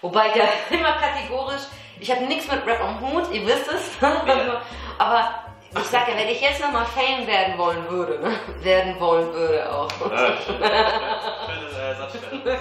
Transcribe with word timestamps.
Wobei 0.00 0.28
ich 0.28 0.36
ja 0.36 0.44
immer 0.70 0.92
kategorisch, 0.92 1.62
ich 1.98 2.10
habe 2.10 2.24
nichts 2.24 2.50
mit 2.50 2.66
Rap 2.66 2.80
am 2.82 3.00
Hut, 3.00 3.30
ihr 3.32 3.46
wisst 3.46 3.68
es. 3.68 3.92
Aber 4.98 5.30
ich 5.72 5.84
sage 5.84 6.12
ja, 6.12 6.18
wenn 6.18 6.28
ich 6.28 6.40
jetzt 6.40 6.60
nochmal 6.60 6.86
Fame 6.86 7.26
werden 7.26 7.56
wollen 7.56 7.88
würde, 7.88 8.18
ne? 8.20 8.40
werden 8.62 8.98
wollen 8.98 9.32
würde 9.32 9.72
auch. 9.72 9.88
Ja, 10.10 10.36
schön. 10.44 10.56
Schöne 10.56 11.68
äh. 11.74 12.54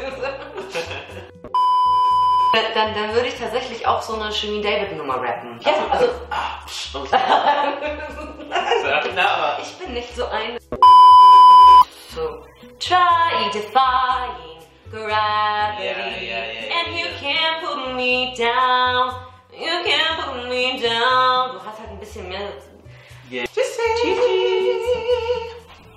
Dann, 2.74 2.96
dann 2.96 3.14
würde 3.14 3.28
ich 3.28 3.38
tatsächlich 3.38 3.86
auch 3.86 4.02
so 4.02 4.20
eine 4.20 4.32
Shirin 4.32 4.62
David 4.62 4.98
Nummer 4.98 5.22
rappen. 5.22 5.60
Ja, 5.62 5.74
also 5.92 6.10
aber 9.28 9.60
ich 9.62 9.78
bin 9.78 9.94
nicht 9.94 10.16
so 10.16 10.26
ein. 10.26 10.58
So, 12.14 12.44
try 12.80 13.50
defying 13.54 14.49
gravity, 14.92 15.86
ja, 15.86 15.94
ja, 16.18 16.40
ja, 16.50 16.62
and 16.80 16.98
you 16.98 17.06
can't 17.22 17.62
put 17.62 17.96
me 17.96 18.34
down. 18.36 19.14
You 19.54 19.84
can't 19.86 20.18
put 20.18 20.50
me 20.50 20.80
down. 20.82 21.54
Du 21.54 21.66
hast 21.66 21.80
halt 21.80 21.90
ein 21.90 22.00
bisschen 22.00 22.28
mehr. 22.28 22.52
Yeah. 23.32 23.46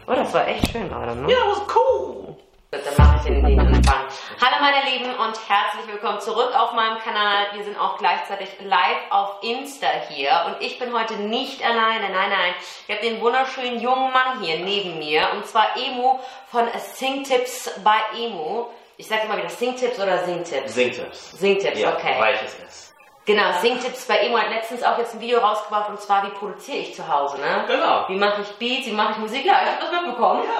Oh, 0.06 0.14
das 0.14 0.34
war 0.34 0.46
echt 0.46 0.70
schön 0.70 0.88
gerade, 0.88 1.16
ne? 1.16 1.32
Ja, 1.32 1.38
was 1.46 1.62
cool. 1.74 2.36
Dann 2.70 2.80
mache 2.98 3.16
ich 3.18 3.22
den, 3.22 3.44
den 3.44 3.60
Anfang. 3.60 4.04
Hallo 4.40 4.56
meine 4.60 4.90
Lieben 4.90 5.14
und 5.14 5.38
herzlich 5.48 5.86
willkommen 5.86 6.20
zurück 6.20 6.50
auf 6.54 6.72
meinem 6.72 6.98
Kanal. 6.98 7.46
Wir 7.54 7.64
sind 7.64 7.78
auch 7.78 7.96
gleichzeitig 7.98 8.48
live 8.60 9.10
auf 9.10 9.42
Insta 9.42 9.86
hier 10.08 10.42
und 10.46 10.56
ich 10.60 10.78
bin 10.78 10.92
heute 10.92 11.14
nicht 11.14 11.64
alleine. 11.64 12.10
Nein, 12.10 12.30
nein. 12.30 12.54
Ich 12.86 12.94
habe 12.94 13.06
den 13.06 13.20
wunderschönen 13.20 13.80
jungen 13.80 14.12
Mann 14.12 14.42
hier 14.42 14.58
neben 14.58 14.98
mir 14.98 15.28
und 15.32 15.46
zwar 15.46 15.76
Emo 15.76 16.20
von 16.50 16.66
Singtips 16.78 17.70
bei 17.82 17.98
Emo. 18.18 18.70
Ich 18.96 19.06
sage 19.08 19.22
immer 19.24 19.36
wieder 19.36 19.48
Singtips 19.48 19.98
oder 19.98 20.18
Singtips? 20.24 20.74
Singtipps. 20.74 21.30
Singtips, 21.32 21.78
Ja, 21.80 21.94
okay. 21.94 22.20
weiches 22.20 22.56
S. 22.66 22.94
Genau, 23.24 23.52
Singtips 23.60 24.06
bei 24.06 24.18
Emo 24.18 24.36
hat 24.36 24.50
letztens 24.50 24.82
auch 24.82 24.98
jetzt 24.98 25.14
ein 25.14 25.20
Video 25.20 25.38
rausgebracht 25.38 25.88
und 25.90 26.00
zwar 26.00 26.24
wie 26.26 26.30
produziere 26.30 26.78
ich 26.78 26.94
zu 26.94 27.06
Hause, 27.06 27.40
ne? 27.40 27.64
Genau. 27.68 28.04
Wie 28.08 28.16
mache 28.16 28.42
ich 28.42 28.48
Beats, 28.58 28.86
wie 28.88 28.92
mache 28.92 29.12
ich 29.12 29.18
Musik? 29.18 29.44
Ja, 29.44 29.60
ich 29.62 29.68
habe 29.68 29.78
das 29.80 30.02
mitbekommen. 30.02 30.42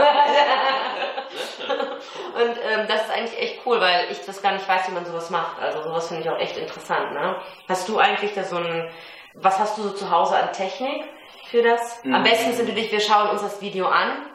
Und 2.34 2.56
ähm, 2.70 2.86
das 2.88 3.03
ist 3.03 3.10
eigentlich 3.10 3.38
echt 3.38 3.60
cool, 3.66 3.80
weil 3.80 4.10
ich 4.10 4.25
das 4.25 4.42
gar 4.42 4.53
nicht 4.53 4.66
weiß, 4.69 4.88
wie 4.88 4.92
man 4.92 5.05
sowas 5.05 5.30
macht. 5.30 5.60
Also 5.60 5.83
sowas 5.83 6.08
finde 6.08 6.22
ich 6.22 6.30
auch 6.30 6.38
echt 6.38 6.56
interessant. 6.56 7.12
Ne? 7.12 7.36
Hast 7.69 7.88
du 7.88 7.98
eigentlich 7.98 8.33
da 8.34 8.42
so 8.44 8.56
ein, 8.56 8.88
was 9.34 9.58
hast 9.58 9.77
du 9.78 9.83
so 9.83 9.91
zu 9.91 10.10
Hause 10.10 10.36
an 10.36 10.53
Technik 10.53 11.05
für 11.50 11.62
das? 11.62 12.00
Am 12.05 12.10
Mhm. 12.20 12.22
besten 12.25 12.50
ist 12.50 12.58
natürlich, 12.60 12.91
wir 12.92 13.00
schauen 13.00 13.30
uns 13.30 13.42
das 13.42 13.60
Video 13.60 13.86
an. 13.86 14.27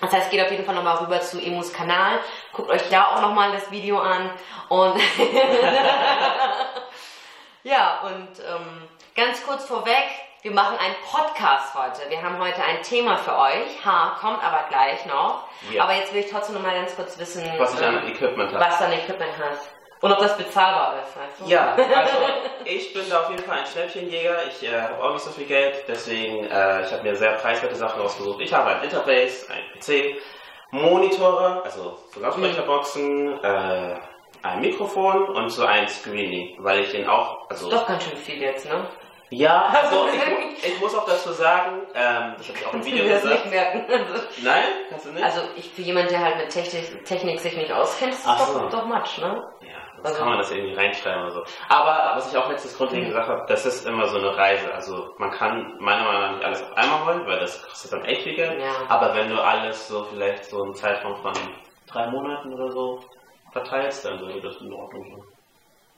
Das 0.00 0.12
heißt, 0.12 0.30
geht 0.30 0.42
auf 0.42 0.50
jeden 0.50 0.64
Fall 0.64 0.74
nochmal 0.74 0.96
rüber 0.98 1.20
zu 1.20 1.40
Emus 1.40 1.72
Kanal. 1.72 2.18
Guckt 2.52 2.70
euch 2.70 2.88
da 2.90 3.06
auch 3.08 3.20
nochmal 3.20 3.52
das 3.52 3.70
Video 3.70 3.98
an. 3.98 4.30
Und 4.68 4.94
ja, 7.62 8.00
und 8.04 8.28
ähm, 8.40 8.88
ganz 9.14 9.44
kurz 9.44 9.64
vorweg, 9.66 10.04
wir 10.42 10.52
machen 10.52 10.78
einen 10.78 10.94
Podcast 11.10 11.74
heute. 11.74 12.08
Wir 12.08 12.22
haben 12.22 12.38
heute 12.38 12.62
ein 12.64 12.82
Thema 12.82 13.18
für 13.18 13.36
euch. 13.36 13.84
Ha, 13.84 14.16
kommt 14.20 14.42
aber 14.42 14.64
gleich 14.70 15.04
noch. 15.04 15.44
Ja. 15.70 15.82
Aber 15.84 15.94
jetzt 15.94 16.14
will 16.14 16.24
ich 16.24 16.30
trotzdem 16.30 16.54
nochmal 16.54 16.74
ganz 16.74 16.96
kurz 16.96 17.18
wissen, 17.18 17.44
Was 17.58 17.74
ich 17.74 17.82
ähm, 17.82 17.98
an 17.98 18.08
Equipment 18.08 18.54
habe. 18.54 18.64
was 18.64 18.78
dein 18.78 18.92
Equipment 18.92 19.32
hast. 19.38 19.68
Und 20.00 20.12
ob 20.12 20.18
das 20.18 20.36
bezahlbar 20.36 20.94
ist, 21.02 21.16
weißt 21.16 21.40
du? 21.40 21.44
Ja, 21.50 21.74
also 21.94 22.16
ich 22.64 22.92
bin 22.94 23.02
da 23.10 23.20
auf 23.20 23.30
jeden 23.30 23.42
Fall 23.42 23.58
ein 23.58 23.66
Schnäppchenjäger. 23.66 24.46
Ich 24.48 24.66
äh, 24.66 24.80
habe 24.80 25.02
auch 25.02 25.12
nicht 25.12 25.22
so 25.22 25.30
viel 25.30 25.46
Geld, 25.46 25.84
deswegen 25.88 26.44
äh, 26.44 26.86
ich 26.86 26.92
habe 26.92 27.02
mir 27.02 27.14
sehr 27.16 27.32
preiswerte 27.32 27.74
Sachen 27.76 28.00
ausgesucht. 28.00 28.40
Ich 28.40 28.52
habe 28.52 28.70
ein 28.70 28.82
Interface, 28.82 29.48
ein 29.50 29.62
PC, 29.78 30.16
Monitore, 30.70 31.62
also 31.64 31.98
so 32.14 32.20
Lautsprecherboxen, 32.20 33.44
äh, 33.44 33.96
ein 34.42 34.60
Mikrofon 34.60 35.28
und 35.28 35.50
so 35.50 35.64
ein 35.64 35.86
Screening, 35.88 36.56
weil 36.60 36.80
ich 36.80 36.92
den 36.92 37.06
auch, 37.06 37.50
also 37.50 37.68
Doch 37.70 37.86
ganz 37.86 38.04
schön 38.04 38.16
viel 38.16 38.40
jetzt, 38.40 38.66
ne? 38.66 38.86
ja, 39.30 39.66
also 39.82 40.06
ich, 40.08 40.64
ich 40.66 40.80
muss 40.80 40.94
auch 40.94 41.06
dazu 41.06 41.32
sagen, 41.32 41.82
ähm, 41.94 42.34
das 42.38 42.48
habe 42.48 42.58
ich 42.58 42.66
auch 42.66 42.72
im 42.72 42.80
Kannst 42.80 42.88
du 42.88 42.92
Video 42.92 43.04
mir 43.04 43.12
das 43.14 43.22
gesagt. 43.22 43.44
nicht 43.44 43.54
merken? 43.54 43.84
Also, 43.90 44.22
Nein, 44.42 44.64
kannst 44.88 45.06
du 45.06 45.12
nicht? 45.12 45.24
also 45.24 45.40
ich 45.56 45.70
für 45.70 45.82
jemanden, 45.82 46.10
der 46.10 46.20
halt 46.20 46.36
mit 46.36 46.50
Technik, 46.50 47.04
Technik 47.04 47.40
sich 47.40 47.56
nicht 47.56 47.72
auskennt, 47.72 48.12
ist 48.12 48.26
das 48.26 48.52
so. 48.52 48.60
doch, 48.60 48.70
doch 48.70 48.86
Matsch, 48.86 49.18
ne? 49.18 49.44
Ja, 49.60 49.78
Also- 50.02 50.18
kann 50.18 50.28
man 50.28 50.38
das 50.38 50.50
irgendwie 50.50 50.74
reinschreiben 50.74 51.22
oder 51.22 51.32
so. 51.32 51.44
Aber 51.68 52.12
was 52.16 52.30
ich 52.30 52.38
auch 52.38 52.48
letztes 52.50 52.76
grundlegend 52.76 53.08
gesagt 53.08 53.28
habe, 53.28 53.44
das 53.48 53.66
ist 53.66 53.86
immer 53.86 54.06
so 54.08 54.18
eine 54.18 54.36
Reise. 54.36 54.72
Also 54.72 55.14
man 55.18 55.30
kann 55.30 55.76
meiner 55.78 56.04
Meinung 56.04 56.20
nach 56.22 56.32
nicht 56.32 56.44
alles 56.44 56.62
auf 56.62 56.76
einmal 56.76 57.04
holen, 57.06 57.26
weil 57.26 57.40
das 57.40 57.62
kostet 57.62 57.92
dann 57.92 58.04
echt 58.04 58.22
viel 58.22 58.34
Geld. 58.34 58.60
Ja. 58.60 58.72
Aber 58.88 59.14
wenn 59.14 59.28
du 59.30 59.40
alles 59.42 59.88
so 59.88 60.04
vielleicht 60.04 60.44
so 60.44 60.62
einen 60.62 60.74
Zeitraum 60.74 61.16
von 61.16 61.32
drei 61.86 62.06
Monaten 62.08 62.52
oder 62.54 62.70
so 62.70 63.00
verteilst, 63.52 64.04
dann 64.04 64.20
würde 64.20 64.40
das 64.40 64.56
in 64.60 64.72
Ordnung 64.72 65.04
sein. 65.04 65.24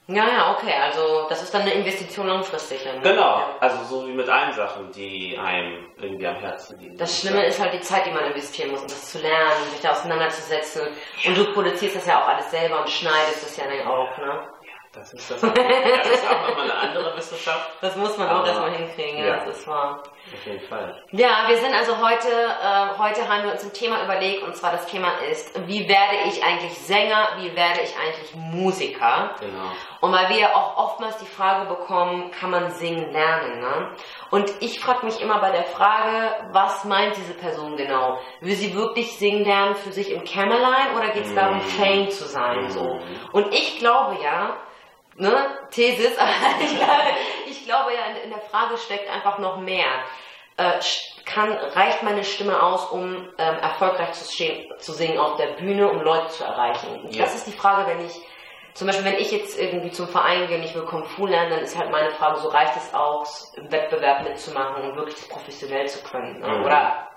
Ja, 0.09 0.27
ja, 0.29 0.53
okay. 0.57 0.75
Also 0.83 1.27
das 1.29 1.43
ist 1.43 1.55
dann 1.55 1.63
eine 1.63 1.75
Investition 1.75 2.27
langfristig. 2.27 2.83
Dann, 2.85 2.97
ne? 2.97 3.03
Genau, 3.03 3.23
Ja. 3.39 3.57
also 3.61 3.85
so 3.85 4.07
wie 4.09 4.13
mit 4.13 4.29
allen 4.29 4.53
Sachen, 4.53 4.91
die 4.93 5.39
einem 5.39 5.87
irgendwie 5.97 6.27
am 6.27 6.37
Herzen 6.37 6.79
liegen. 6.81 6.97
Das 6.99 7.21
Schlimme 7.21 7.47
ist 7.47 7.61
halt 7.61 7.73
die 7.73 7.81
Zeit, 7.81 8.07
die 8.07 8.11
man 8.11 8.25
investieren 8.25 8.73
muss, 8.73 8.81
um 8.83 8.89
das 8.89 9.13
zu 9.13 9.19
lernen, 9.21 9.65
sich 9.71 9.81
da 9.81 9.93
auseinanderzusetzen. 9.93 10.89
Und 11.27 11.37
du 11.37 11.53
produzierst 11.53 11.97
das 11.97 12.07
ja 12.07 12.21
auch 12.23 12.29
alles 12.29 12.51
selber 12.51 12.81
und 12.81 12.91
schneidest 12.91 13.45
es 13.45 13.57
ja 13.57 13.65
dann 13.65 13.87
auch, 13.87 14.19
ne? 14.19 14.49
Das 14.93 15.11
ist 15.15 15.31
das. 15.31 15.43
auch- 15.43 15.55
Das 15.55 16.11
ist 16.11 16.29
auch 16.31 16.49
nochmal 16.49 16.65
eine 16.71 16.75
andere 16.75 17.17
Wissenschaft. 17.17 17.71
Das 17.81 17.97
muss 17.97 18.19
man 18.19 18.29
auch 18.29 18.41
Aber- 18.41 18.49
erstmal 18.49 18.71
hinkriegen, 18.73 19.19
ja, 19.21 19.27
Ja. 19.27 19.37
das 19.47 19.57
ist 19.59 19.67
wahr. 19.69 20.03
Auf 20.33 20.47
jeden 20.47 20.61
Fall. 20.69 21.03
Ja, 21.11 21.45
wir 21.49 21.57
sind 21.57 21.75
also 21.75 21.99
heute, 21.99 22.29
äh, 22.29 22.99
heute 22.99 23.29
haben 23.29 23.45
wir 23.45 23.53
uns 23.53 23.65
ein 23.65 23.73
Thema 23.73 24.05
überlegt 24.05 24.43
und 24.43 24.57
zwar 24.57 24.73
das 24.73 24.87
Thema 24.87 25.09
ist, 25.31 25.55
wie 25.67 25.89
werde 25.89 26.17
ich 26.27 26.43
eigentlich 26.45 26.79
Sänger, 26.79 27.29
wie 27.39 27.55
werde 27.57 27.81
ich 27.83 27.95
eigentlich 27.97 28.35
Musiker? 28.35 29.35
Genau. 29.41 29.73
Und 30.01 30.13
weil 30.13 30.29
wir 30.31 30.39
ja 30.39 30.55
auch 30.55 30.77
oftmals 30.77 31.19
die 31.19 31.27
Frage 31.27 31.69
bekommen, 31.69 32.31
kann 32.31 32.51
man 32.51 32.71
singen 32.71 33.13
lernen, 33.13 33.61
ne? 33.61 33.97
Und 34.31 34.51
ich 34.61 34.81
frage 34.81 35.05
mich 35.07 35.21
immer 35.21 35.41
bei 35.41 35.51
der 35.51 35.65
Frage, 35.65 36.49
was 36.53 36.85
meint 36.85 37.17
diese 37.17 37.35
Person 37.35 37.77
genau? 37.77 38.19
Will 38.41 38.55
sie 38.55 38.75
wirklich 38.75 39.19
singen 39.19 39.45
lernen 39.45 39.75
für 39.75 39.93
sich 39.93 40.11
im 40.11 40.25
Kämmerlein 40.25 40.97
oder 40.97 41.09
geht 41.11 41.27
es 41.27 41.35
darum, 41.35 41.59
Mm. 41.59 41.61
Fame 41.61 42.11
zu 42.11 42.25
sein, 42.25 42.69
so? 42.71 42.83
Mm. 42.83 43.01
Und 43.33 43.55
ich 43.55 43.79
glaube 43.79 44.17
ja, 44.23 44.57
ne, 45.17 45.59
Thesis, 45.71 46.17
aber 46.19 46.31
ich 46.61 46.77
glaube, 46.77 47.03
ich 47.47 47.65
glaube 47.65 47.95
ja, 47.95 48.07
in, 48.11 48.25
in 48.25 48.31
der 48.31 48.41
Frage 48.41 48.77
steckt 48.79 49.09
einfach 49.11 49.39
noch 49.39 49.59
mehr. 49.59 50.05
Äh, 50.57 50.81
kann, 51.25 51.53
reicht 51.53 52.03
meine 52.03 52.25
Stimme 52.25 52.63
aus, 52.63 52.91
um 52.91 53.29
ähm, 53.39 53.57
erfolgreich 53.57 54.13
zu, 54.13 54.31
stehen, 54.31 54.71
zu 54.79 54.93
singen 54.93 55.19
auf 55.19 55.37
der 55.37 55.55
Bühne, 55.55 55.91
um 55.91 56.01
Leute 56.03 56.29
zu 56.29 56.45
erreichen? 56.45 57.09
Ja. 57.11 57.25
Das 57.25 57.35
ist 57.35 57.47
die 57.47 57.53
Frage, 57.53 57.91
wenn 57.91 58.05
ich, 58.05 58.21
zum 58.75 58.87
Beispiel, 58.87 59.05
wenn 59.05 59.19
ich 59.19 59.31
jetzt 59.31 59.59
irgendwie 59.59 59.91
zum 59.91 60.09
Verein 60.09 60.47
gehe 60.49 60.59
und 60.59 60.65
ich 60.65 60.75
will 60.75 60.85
Kung 60.85 61.05
Fu 61.05 61.27
lernen, 61.27 61.51
dann 61.51 61.61
ist 61.61 61.79
halt 61.79 61.91
meine 61.91 62.11
Frage, 62.11 62.41
so 62.41 62.49
reicht 62.49 62.77
es 62.77 62.93
aus, 62.93 63.55
im 63.57 63.71
Wettbewerb 63.71 64.25
mitzumachen 64.25 64.83
und 64.83 64.97
wirklich 64.97 65.17
das 65.17 65.29
professionell 65.29 65.89
zu 65.89 66.03
können? 66.03 66.41
Ne? 66.41 66.49
Mhm. 66.49 66.65
Oder 66.65 67.09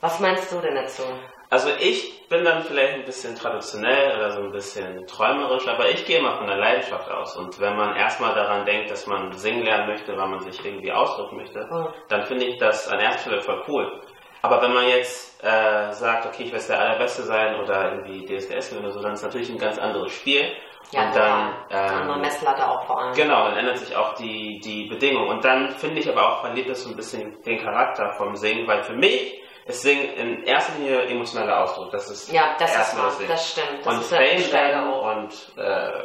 was 0.00 0.18
meinst 0.18 0.50
du 0.50 0.60
denn 0.60 0.74
dazu? 0.74 1.04
Also 1.52 1.68
ich 1.78 2.28
bin 2.30 2.46
dann 2.46 2.62
vielleicht 2.62 2.94
ein 2.94 3.04
bisschen 3.04 3.34
traditionell 3.34 4.16
oder 4.16 4.30
so 4.30 4.40
ein 4.40 4.52
bisschen 4.52 5.06
träumerisch, 5.06 5.68
aber 5.68 5.90
ich 5.90 6.06
gehe 6.06 6.18
immer 6.18 6.38
von 6.38 6.46
der 6.46 6.56
Leidenschaft 6.56 7.10
aus. 7.10 7.36
Und 7.36 7.60
wenn 7.60 7.76
man 7.76 7.94
erstmal 7.94 8.34
daran 8.34 8.64
denkt, 8.64 8.90
dass 8.90 9.06
man 9.06 9.30
singen 9.32 9.62
lernen 9.62 9.86
möchte, 9.86 10.16
weil 10.16 10.28
man 10.28 10.40
sich 10.40 10.64
irgendwie 10.64 10.90
ausdrücken 10.90 11.36
möchte, 11.36 11.68
dann 12.08 12.22
finde 12.22 12.46
ich 12.46 12.56
das 12.56 12.88
an 12.88 13.00
erster 13.00 13.20
Stelle 13.20 13.42
voll 13.42 13.62
cool. 13.68 14.00
Aber 14.40 14.62
wenn 14.62 14.72
man 14.72 14.88
jetzt 14.88 15.44
äh, 15.44 15.92
sagt, 15.92 16.24
okay, 16.24 16.44
ich 16.44 16.52
will 16.54 16.60
der 16.66 16.80
Allerbeste 16.80 17.22
sein 17.24 17.60
oder 17.60 17.96
irgendwie 17.96 18.24
DSDS 18.24 18.74
oder 18.74 18.90
so, 18.90 19.02
dann 19.02 19.12
ist 19.12 19.22
natürlich 19.22 19.50
ein 19.50 19.58
ganz 19.58 19.78
anderes 19.78 20.12
Spiel. 20.12 20.50
Ja, 20.90 21.06
und 21.06 21.16
dann, 21.16 21.54
total. 21.68 21.88
andere 21.88 22.14
ähm, 22.16 22.20
Messlatte 22.20 22.68
auch 22.68 22.84
vor 22.86 23.00
allem. 23.00 23.14
Genau, 23.14 23.48
dann 23.48 23.56
ändert 23.56 23.78
sich 23.78 23.96
auch 23.96 24.14
die, 24.14 24.60
die 24.60 24.88
Bedingung. 24.88 25.28
Und 25.28 25.44
dann 25.44 25.70
finde 25.70 26.00
ich 26.00 26.08
aber 26.08 26.26
auch, 26.28 26.40
verliert 26.40 26.68
das 26.68 26.82
so 26.82 26.90
ein 26.90 26.96
bisschen 26.96 27.40
den 27.42 27.58
Charakter 27.62 28.12
vom 28.12 28.34
Singen, 28.36 28.66
weil 28.66 28.82
für 28.82 28.94
mich 28.94 29.40
ist 29.64 29.82
Singen 29.82 30.12
in 30.14 30.42
erster 30.44 30.78
Linie 30.78 31.02
emotionaler 31.06 31.62
Ausdruck. 31.62 31.90
Das 31.92 32.10
ist 32.10 32.30
Ja, 32.32 32.56
das 32.58 32.70
ist 32.70 32.76
erstmal 32.76 33.04
wahr, 33.04 33.12
Singen. 33.12 33.28
das 33.30 33.50
stimmt. 33.52 33.86
Das 33.86 33.94
und 33.94 34.00
ist 34.00 34.50
Fame 34.50 34.92
und 34.92 35.52
äh, 35.56 36.02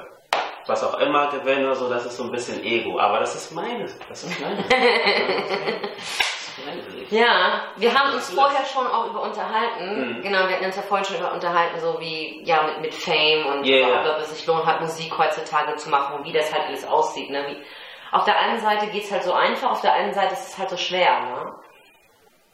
was 0.68 0.84
auch 0.84 1.00
immer 1.00 1.28
gewinnen 1.30 1.66
oder 1.66 1.76
so, 1.76 1.90
das 1.90 2.06
ist 2.06 2.18
so 2.18 2.24
ein 2.24 2.32
bisschen 2.32 2.64
Ego. 2.64 3.00
Aber 3.00 3.20
das 3.20 3.36
ist 3.36 3.52
meine. 3.52 3.86
Das 4.10 4.24
ist 4.24 4.40
meine. 4.40 4.64
ist 6.66 6.92
Sicht. 6.92 7.12
Ja, 7.12 7.62
wir 7.76 7.94
haben 7.94 8.14
uns 8.14 8.30
ist- 8.30 8.36
vorher 8.36 8.66
schon 8.66 8.88
auch 8.88 9.08
über 9.10 9.22
unterhalten. 9.22 10.18
Mhm. 10.18 10.22
Genau, 10.22 10.40
wir 10.48 10.56
hatten 10.56 10.66
uns 10.66 10.76
ja 10.76 10.82
vorhin 10.82 11.06
schon 11.06 11.18
über 11.18 11.32
unterhalten, 11.34 11.80
so 11.80 12.00
wie, 12.00 12.42
ja, 12.44 12.64
mit, 12.64 12.82
mit 12.82 12.94
Fame 12.96 13.46
und 13.46 13.64
Ja, 13.66 13.88
überhaupt, 13.88 14.06
ja. 14.06 14.16
ob 14.16 14.22
es 14.22 14.36
sich 14.38 14.46
lohnt, 14.48 14.66
halt 14.66 14.82
Musik 14.82 15.18
heutzutage 15.18 15.76
zu 15.76 15.90
machen 15.90 16.16
und 16.20 16.26
wie 16.26 16.34
das 16.34 16.54
halt 16.54 16.66
alles 16.68 16.86
aussieht. 16.88 17.30
Ne? 17.30 17.46
Wie, 17.48 17.64
auf 18.16 18.24
der 18.26 18.38
einen 18.40 18.60
Seite 18.60 18.88
geht's 18.88 19.12
halt 19.12 19.24
so 19.24 19.34
einfach, 19.34 19.72
auf 19.72 19.82
der 19.82 19.94
einen 19.94 20.14
Seite 20.14 20.34
ist 20.34 20.48
es 20.50 20.58
halt 20.58 20.70
so 20.70 20.78
schwer. 20.78 21.20
Ne? 21.22 21.54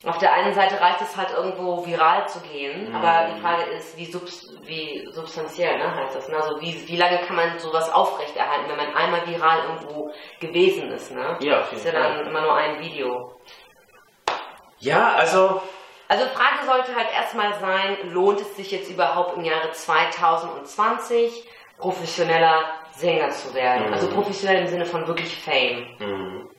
Auf 0.05 0.17
der 0.17 0.33
einen 0.33 0.53
Seite 0.53 0.81
reicht 0.81 0.99
es 0.99 1.15
halt 1.15 1.31
irgendwo 1.31 1.85
viral 1.85 2.27
zu 2.27 2.41
gehen, 2.41 2.89
Mhm. 2.89 2.95
aber 2.95 3.33
die 3.33 3.39
Frage 3.39 3.63
ist, 3.71 3.95
wie, 3.97 4.03
subs 4.03 4.53
wie 4.63 5.07
substanziell 5.13 5.77
ne, 5.77 5.95
heißt 5.95 6.13
das. 6.17 6.27
Ne? 6.27 6.35
Also 6.35 6.59
wie, 6.59 6.85
wie 6.89 6.97
lange 6.97 7.19
kann 7.19 7.37
man 7.37 7.57
sowas 7.57 7.89
aufrechterhalten, 7.89 8.67
wenn 8.67 8.75
man 8.75 8.93
einmal 8.95 9.25
viral 9.25 9.59
irgendwo 9.63 10.11
gewesen 10.41 10.91
ist. 10.91 11.11
Ne? 11.15 11.37
Ja, 11.39 11.61
auf 11.61 11.71
ist 11.71 11.85
jeden 11.85 11.95
ja 11.97 12.03
Fall. 12.03 12.17
dann 12.17 12.27
immer 12.27 12.41
nur 12.41 12.53
ein 12.53 12.79
Video. 12.81 13.33
Ja, 14.79 15.15
also 15.15 15.61
Also 16.07 16.25
Frage 16.25 16.65
sollte 16.65 16.95
halt 16.95 17.07
erstmal 17.13 17.53
sein, 17.59 18.11
lohnt 18.11 18.39
es 18.41 18.55
sich 18.55 18.71
jetzt 18.71 18.89
überhaupt 18.89 19.37
im 19.37 19.45
Jahre 19.45 19.71
2020 19.71 21.47
professioneller 21.77 22.63
Sänger 22.95 23.29
zu 23.29 23.53
werden. 23.53 23.87
Mhm. 23.87 23.93
Also 23.93 24.07
professionell 24.09 24.61
im 24.61 24.67
Sinne 24.67 24.85
von 24.85 25.07
wirklich 25.07 25.35
Fame. 25.35 25.87
Mhm. 25.99 26.49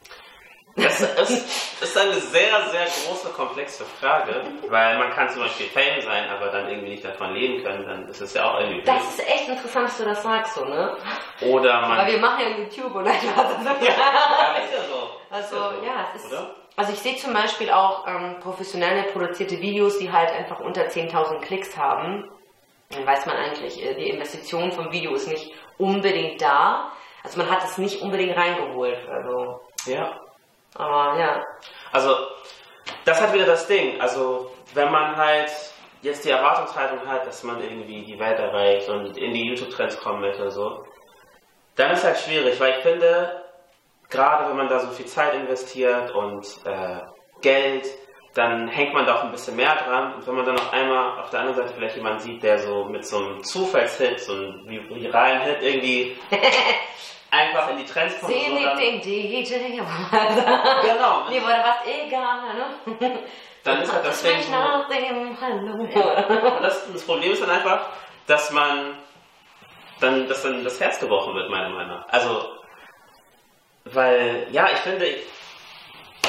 Das 0.76 1.00
ist, 1.00 1.82
ist 1.82 1.96
eine 1.96 2.14
sehr, 2.14 2.66
sehr 2.70 2.84
große, 2.84 3.28
komplexe 3.36 3.84
Frage, 3.84 4.42
weil 4.68 4.98
man 4.98 5.10
kann 5.10 5.28
zum 5.28 5.42
Beispiel 5.42 5.66
Fame 5.66 6.00
sein, 6.00 6.28
aber 6.28 6.48
dann 6.48 6.68
irgendwie 6.68 6.90
nicht 6.90 7.04
davon 7.04 7.32
leben 7.32 7.62
können, 7.62 7.86
dann 7.86 8.08
ist 8.08 8.20
es 8.20 8.34
ja 8.34 8.50
auch 8.50 8.58
irgendwie. 8.58 8.82
Das 8.82 9.02
ist 9.10 9.20
echt 9.20 9.48
interessant, 9.48 9.88
dass 9.88 9.98
du 9.98 10.04
das 10.04 10.22
sagst, 10.22 10.54
so, 10.54 10.64
ne? 10.64 10.96
Oder 11.42 11.80
Weil 11.82 11.88
man... 11.88 12.06
wir 12.08 12.18
machen 12.18 12.40
ja 12.40 12.56
YouTube 12.58 12.92
und 12.94 13.06
einfach 13.06 13.50
so. 13.60 13.68
Ja, 13.68 14.56
ist 14.64 14.72
ja 14.72 14.82
so. 14.88 15.20
Also, 15.30 15.46
Ist 15.46 15.52
ja, 15.52 15.70
so, 15.80 15.84
ja, 15.86 16.08
es 16.14 16.24
ist. 16.24 16.32
Oder? 16.32 16.54
Also 16.76 16.92
ich 16.92 16.98
sehe 16.98 17.16
zum 17.16 17.32
Beispiel 17.32 17.70
auch 17.70 18.06
ähm, 18.08 18.40
professionell 18.40 19.04
produzierte 19.04 19.60
Videos, 19.60 19.98
die 19.98 20.10
halt 20.10 20.32
einfach 20.32 20.58
unter 20.58 20.82
10.000 20.82 21.40
Klicks 21.40 21.76
haben. 21.76 22.28
Dann 22.90 23.06
weiß 23.06 23.26
man 23.26 23.36
eigentlich, 23.36 23.80
äh, 23.84 23.94
die 23.94 24.10
Investition 24.10 24.72
vom 24.72 24.90
Video 24.90 25.14
ist 25.14 25.28
nicht 25.28 25.52
unbedingt 25.78 26.42
da. 26.42 26.90
Also 27.22 27.38
man 27.38 27.48
hat 27.48 27.62
es 27.62 27.78
nicht 27.78 28.02
unbedingt 28.02 28.36
reingeholt. 28.36 28.98
Also, 29.08 29.60
Ja. 29.86 30.20
Aber 30.74 31.18
ja. 31.18 31.46
Also, 31.92 32.16
das 33.04 33.20
hat 33.20 33.32
wieder 33.32 33.46
das 33.46 33.66
Ding. 33.66 34.00
Also, 34.00 34.50
wenn 34.74 34.90
man 34.90 35.16
halt 35.16 35.50
jetzt 36.02 36.24
die 36.24 36.30
Erwartungshaltung 36.30 37.06
hat, 37.06 37.26
dass 37.26 37.42
man 37.42 37.62
irgendwie 37.62 38.04
die 38.04 38.18
Welt 38.18 38.38
erreicht 38.38 38.88
und 38.88 39.16
in 39.16 39.32
die 39.32 39.46
YouTube-Trends 39.46 39.98
kommen 39.98 40.20
möchte 40.20 40.42
oder 40.42 40.50
so, 40.50 40.84
dann 41.76 41.92
ist 41.92 42.04
halt 42.04 42.18
schwierig, 42.18 42.60
weil 42.60 42.78
ich 42.78 42.84
finde, 42.84 43.42
gerade 44.10 44.48
wenn 44.48 44.56
man 44.56 44.68
da 44.68 44.80
so 44.80 44.88
viel 44.88 45.06
Zeit 45.06 45.34
investiert 45.34 46.10
und 46.14 46.46
äh, 46.64 47.00
Geld, 47.40 47.86
dann 48.34 48.68
hängt 48.68 48.92
man 48.92 49.06
da 49.06 49.16
auch 49.16 49.24
ein 49.24 49.30
bisschen 49.30 49.56
mehr 49.56 49.76
dran. 49.76 50.14
Und 50.14 50.26
wenn 50.26 50.34
man 50.34 50.44
dann 50.44 50.58
auf 50.58 50.72
einmal 50.72 51.20
auf 51.20 51.30
der 51.30 51.40
anderen 51.40 51.62
Seite 51.62 51.74
vielleicht 51.74 51.96
jemanden 51.96 52.18
sieht, 52.18 52.42
der 52.42 52.58
so 52.58 52.84
mit 52.84 53.06
so 53.06 53.18
einem 53.18 53.42
Zufallshit, 53.42 54.20
so 54.20 54.32
einem 54.32 54.68
viralen 54.68 55.40
Hit 55.40 55.62
irgendwie 55.62 56.16
einfach 57.34 57.70
in 57.70 57.78
die 57.78 57.84
Trends 57.84 58.18
kommt. 58.20 58.32
und 58.32 58.40
Seh 58.40 58.48
so, 58.48 58.54
nicht 58.54 58.66
dann, 58.66 58.78
den 58.78 59.00
DJ. 59.00 59.54
genau. 59.78 61.24
Mir 61.28 61.42
wurde 61.42 61.64
was 61.64 61.86
egal, 61.86 62.54
ne? 62.54 63.18
Dann 63.64 63.80
ist 63.80 63.92
halt 63.92 64.04
das 64.04 64.22
Ding 64.22 64.50
nach 64.50 64.88
dem 64.88 65.36
Hallo. 65.40 65.88
Das, 66.60 66.92
das 66.92 67.02
Problem 67.04 67.32
ist 67.32 67.42
dann 67.42 67.50
einfach, 67.50 67.88
dass 68.26 68.50
man 68.50 68.98
dann, 70.00 70.28
dass 70.28 70.42
dann 70.42 70.62
das 70.64 70.80
Herz 70.80 71.00
gebrochen 71.00 71.34
wird, 71.34 71.50
meiner 71.50 71.70
Meinung 71.70 71.96
nach. 71.96 72.08
Also, 72.08 72.58
weil, 73.84 74.46
ja, 74.50 74.68
ich 74.70 74.78
finde, 74.78 75.06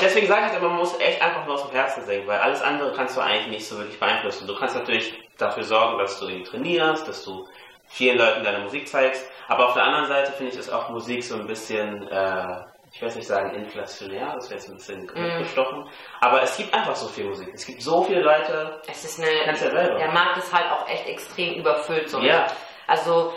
deswegen 0.01 0.27
sage 0.27 0.47
ich 0.47 0.57
immer, 0.57 0.69
man 0.69 0.77
muss 0.77 0.97
echt 0.99 1.21
einfach 1.21 1.45
nur 1.45 1.55
aus 1.55 1.67
dem 1.67 1.71
Herzen 1.71 2.05
singen, 2.05 2.27
weil 2.27 2.39
alles 2.39 2.61
andere 2.61 2.93
kannst 2.93 3.17
du 3.17 3.21
eigentlich 3.21 3.47
nicht 3.47 3.67
so 3.67 3.77
wirklich 3.77 3.99
beeinflussen. 3.99 4.47
Du 4.47 4.55
kannst 4.55 4.75
natürlich 4.75 5.13
dafür 5.37 5.63
sorgen, 5.63 5.97
dass 5.97 6.19
du 6.19 6.27
irgendwie 6.27 6.49
trainierst, 6.49 7.07
dass 7.07 7.23
du 7.25 7.47
vielen 7.87 8.17
Leuten 8.17 8.43
deine 8.43 8.59
Musik 8.59 8.87
zeigst, 8.87 9.29
aber 9.47 9.67
auf 9.67 9.73
der 9.73 9.83
anderen 9.83 10.07
Seite 10.07 10.31
finde 10.33 10.53
ich, 10.53 10.59
ist 10.59 10.71
auch 10.71 10.89
Musik 10.89 11.23
so 11.23 11.35
ein 11.35 11.47
bisschen, 11.47 12.07
äh, 12.07 12.63
ich 12.91 13.01
will 13.01 13.07
jetzt 13.09 13.15
nicht 13.17 13.27
sagen 13.27 13.53
inflationär, 13.55 14.33
das 14.35 14.49
wäre 14.49 14.59
jetzt 14.59 14.69
ein 14.69 14.75
bisschen 14.77 15.03
Mm. 15.03 15.39
gestochen, 15.43 15.89
aber 16.21 16.41
es 16.43 16.55
gibt 16.57 16.73
einfach 16.73 16.95
so 16.95 17.07
viel 17.07 17.25
Musik. 17.25 17.49
Es 17.53 17.65
gibt 17.65 17.81
so 17.81 18.03
viele 18.03 18.21
Leute, 18.21 18.81
Es 18.87 19.03
ist 19.03 19.19
eine, 19.19 19.29
Kannst 19.45 19.63
ja 19.63 19.71
selber. 19.71 19.97
der 19.99 20.11
Markt 20.11 20.37
ist 20.37 20.53
halt 20.53 20.71
auch 20.71 20.87
echt 20.87 21.07
extrem 21.07 21.55
überfüllt. 21.55 22.09
So. 22.09 22.19
Ja. 22.21 22.47
Also 22.87 23.33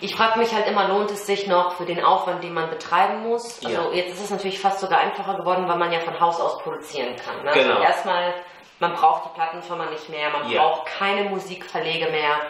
ich 0.00 0.14
frage 0.14 0.38
mich 0.38 0.52
halt 0.54 0.68
immer, 0.68 0.88
lohnt 0.88 1.10
es 1.10 1.26
sich 1.26 1.46
noch 1.48 1.72
für 1.72 1.84
den 1.86 2.04
Aufwand, 2.04 2.42
den 2.44 2.54
man 2.54 2.70
betreiben 2.70 3.22
muss? 3.28 3.64
Also 3.64 3.90
Ja. 3.90 3.96
jetzt 3.96 4.12
ist 4.14 4.24
es 4.24 4.30
natürlich 4.30 4.60
fast 4.60 4.78
sogar 4.80 5.00
einfacher 5.00 5.36
geworden, 5.38 5.66
weil 5.68 5.78
man 5.78 5.90
ja 5.90 6.00
von 6.00 6.18
Haus 6.20 6.40
aus 6.40 6.58
produzieren 6.62 7.16
kann. 7.16 7.42
Ne? 7.44 7.50
Genau. 7.52 7.70
Also 7.74 7.82
erstmal, 7.82 8.34
man 8.78 8.94
braucht 8.94 9.24
die 9.30 9.34
Plattenfirma 9.34 9.86
nicht 9.86 10.08
mehr, 10.08 10.30
man 10.30 10.48
Ja. 10.50 10.62
braucht 10.62 10.86
keine 10.86 11.28
Musikverlege 11.30 12.10
mehr. 12.12 12.42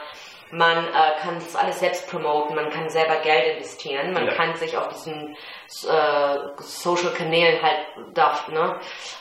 Man 0.50 0.86
äh, 0.86 0.90
kann 1.20 1.34
das 1.34 1.54
alles 1.56 1.80
selbst 1.80 2.08
promoten, 2.10 2.56
man 2.56 2.70
kann 2.70 2.88
selber 2.88 3.16
Geld 3.16 3.56
investieren, 3.56 4.12
man 4.12 4.26
Ja. 4.26 4.34
kann 4.34 4.54
sich 4.56 4.76
auf 4.78 4.88
diesen 4.88 5.36
äh, 5.88 6.38
Social-Kanälen 6.58 7.62
halt 7.62 7.78
darf, 8.14 8.48
ne, 8.48 8.78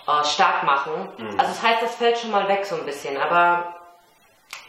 äh, 0.08 0.24
stark 0.24 0.64
machen. 0.64 1.10
Mhm. 1.18 1.32
Also 1.40 1.52
das 1.52 1.62
heißt, 1.62 1.82
das 1.82 1.96
fällt 1.96 2.18
schon 2.18 2.32
mal 2.32 2.48
weg 2.48 2.66
so 2.66 2.76
ein 2.76 2.86
bisschen, 2.86 3.18
aber 3.18 3.74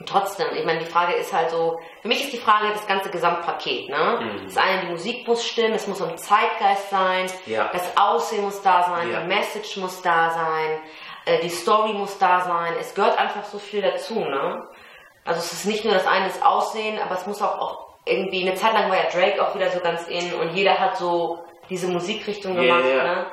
trotzdem, 0.06 0.48
ich 0.54 0.64
meine, 0.64 0.80
die 0.80 0.86
Frage 0.90 1.14
ist 1.14 1.32
halt 1.32 1.50
so, 1.50 1.80
für 2.02 2.08
mich 2.08 2.22
ist 2.24 2.32
die 2.32 2.38
Frage 2.38 2.68
das 2.72 2.86
ganze 2.86 3.10
Gesamtpaket, 3.10 3.88
ne? 3.88 4.18
Mhm. 4.20 4.44
Das 4.46 4.56
eine, 4.56 4.80
die 4.82 4.86
Musik 4.88 5.26
muss 5.26 5.44
stimmen, 5.46 5.74
es 5.74 5.86
muss 5.86 6.00
um 6.00 6.16
Zeitgeist 6.16 6.90
sein, 6.90 7.26
Ja. 7.46 7.68
das 7.72 7.96
Aussehen 7.96 8.44
muss 8.44 8.62
da 8.62 8.82
sein, 8.84 9.10
Ja. 9.12 9.20
die 9.20 9.26
Message 9.26 9.76
muss 9.76 10.02
da 10.02 10.30
sein, 10.30 10.80
äh, 11.24 11.40
die 11.40 11.48
Story 11.50 11.92
muss 11.92 12.18
da 12.18 12.40
sein, 12.40 12.74
es 12.80 12.94
gehört 12.94 13.18
einfach 13.18 13.44
so 13.44 13.58
viel 13.58 13.82
dazu, 13.82 14.20
ne? 14.20 14.66
Also 15.24 15.40
es 15.40 15.52
ist 15.52 15.66
nicht 15.66 15.84
nur 15.84 15.94
das 15.94 16.06
eine, 16.06 16.26
das 16.26 16.42
Aussehen, 16.42 16.98
aber 16.98 17.14
es 17.14 17.26
muss 17.26 17.42
auch, 17.42 17.58
auch 17.58 17.88
irgendwie, 18.04 18.46
eine 18.46 18.54
Zeit 18.54 18.72
lang 18.72 18.90
war 18.90 18.96
ja 18.96 19.10
Drake 19.10 19.42
auch 19.42 19.54
wieder 19.54 19.70
so 19.70 19.80
ganz 19.80 20.08
in 20.08 20.32
und 20.34 20.54
jeder 20.54 20.78
hat 20.78 20.96
so 20.96 21.44
diese 21.68 21.88
Musikrichtung 21.88 22.56
gemacht, 22.56 22.84
ja. 22.84 23.02
ne? 23.04 23.32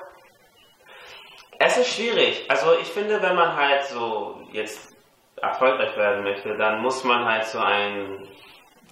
Es 1.57 1.77
ist 1.77 1.95
schwierig. 1.95 2.45
Also 2.49 2.77
ich 2.79 2.87
finde, 2.87 3.21
wenn 3.21 3.35
man 3.35 3.55
halt 3.55 3.83
so 3.85 4.41
jetzt 4.51 4.93
erfolgreich 5.41 5.95
werden 5.95 6.23
möchte, 6.23 6.57
dann 6.57 6.81
muss 6.81 7.03
man 7.05 7.25
halt 7.25 7.45
so 7.45 7.59
einem 7.59 8.27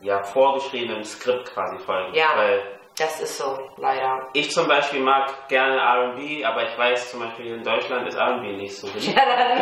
ja, 0.01 0.24
vorgeschriebenen 0.24 1.04
Skript 1.04 1.54
quasi 1.54 1.78
folgen. 1.80 2.13
Ja. 2.13 2.30
Weil 2.36 2.62
Das 2.98 3.19
ist 3.22 3.38
so, 3.40 3.57
leider. 3.78 4.28
ich 4.34 4.51
zum 4.51 4.68
Beispiel 4.68 5.00
mag 5.00 5.48
gerne 5.48 5.78
R&B, 5.78 6.45
aber 6.45 6.63
ich 6.69 6.78
weiß 6.78 7.10
zum 7.12 7.22
Beispiel 7.22 7.56
in 7.56 7.63
Deutschland 7.63 8.07
ist 8.07 8.16
R&B 8.16 8.51
nicht 8.54 8.75
so 8.78 8.88
beliebt. 8.88 9.16
Ja, 9.18 9.25
dann- 9.25 9.62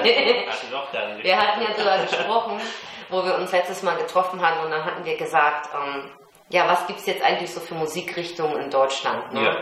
Also 0.50 0.68
doch 0.70 0.92
dann 0.92 1.24
Wir 1.24 1.38
hatten 1.38 1.62
ja 1.62 1.70
darüber 1.76 1.98
gesprochen, 2.06 2.62
wo 3.10 3.24
wir 3.24 3.36
uns 3.36 3.52
letztes 3.54 3.84
Mal 3.84 3.96
getroffen 3.96 4.42
hatten 4.46 4.66
und 4.66 4.72
dann 4.72 4.84
hatten 4.84 5.06
wir 5.06 5.16
gesagt, 5.16 5.70
ähm, 5.74 6.12
ja, 6.50 6.68
was 6.68 6.86
gibt 6.88 7.00
es 7.00 7.06
jetzt 7.06 7.24
eigentlich 7.24 7.54
so 7.54 7.62
für 7.62 7.76
Musikrichtungen 7.76 8.58
in 8.62 8.70
Deutschland? 8.70 9.32
Ne? 9.34 9.46
Ja. 9.46 9.58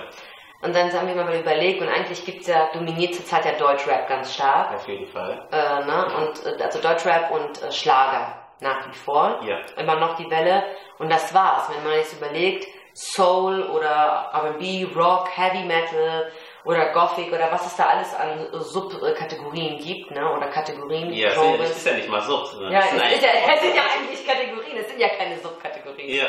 Und 0.61 0.75
dann 0.75 0.91
haben 0.91 1.07
wir 1.07 1.15
mal 1.15 1.35
überlegt 1.35 1.79
und 1.81 1.87
eigentlich 1.87 2.25
gibt 2.25 2.41
es 2.41 2.47
ja, 2.47 2.69
dominiert 2.73 3.13
zurzeit 3.13 3.45
ja 3.45 3.51
Deutschrap 3.53 4.07
ganz 4.09 4.33
stark. 4.33 4.73
Auf 4.73 4.87
jeden 4.87 5.05
Fall. 5.05 5.47
Äh, 5.51 5.85
ne? 5.85 6.05
und, 6.17 6.45
äh, 6.59 6.63
also 6.63 6.81
Deutschrap 6.81 7.29
und 7.31 7.61
äh, 7.61 7.71
Schlager 7.71 8.35
nach 8.61 8.87
wie 8.89 8.95
vor. 8.97 9.39
Ja. 9.43 9.57
Immer 9.77 9.95
noch 9.97 10.15
die 10.15 10.29
Welle. 10.29 10.63
Und 10.97 11.09
das 11.11 11.33
war's. 11.33 11.69
Wenn 11.73 11.83
man 11.83 11.93
jetzt 11.93 12.13
überlegt, 12.17 12.67
Soul 12.99 13.63
oder 13.63 14.29
R&B, 14.33 14.87
Rock, 14.95 15.29
Heavy 15.35 15.63
Metal 15.63 16.31
oder 16.65 16.87
Gothic 16.91 17.31
oder 17.31 17.49
was 17.51 17.65
es 17.65 17.75
da 17.77 17.85
alles 17.85 18.13
an 18.13 18.47
Subkategorien 18.51 19.79
gibt, 19.79 20.11
ne? 20.11 20.29
oder 20.35 20.47
Kategorien, 20.47 21.11
Ja, 21.13 21.29
es 21.29 21.37
ist 21.77 21.85
ja- 21.85 21.91
ist 21.91 21.97
nicht 21.99 22.09
mal 22.09 22.21
so. 22.21 22.43
sondern 22.45 22.71
Ja, 22.73 22.79
es 22.79 22.89
sind 22.91 23.01
ist 23.01 23.23
ja, 23.23 23.29
es 23.55 23.61
sind 23.61 23.75
ja 23.75 23.81
eigentlich 23.83 24.27
Kategorien, 24.27 24.77
es 24.77 24.87
sind 24.89 24.99
ja 24.99 25.07
keine 25.09 25.37
Subkategorien. 25.39 26.09
ja. 26.15 26.25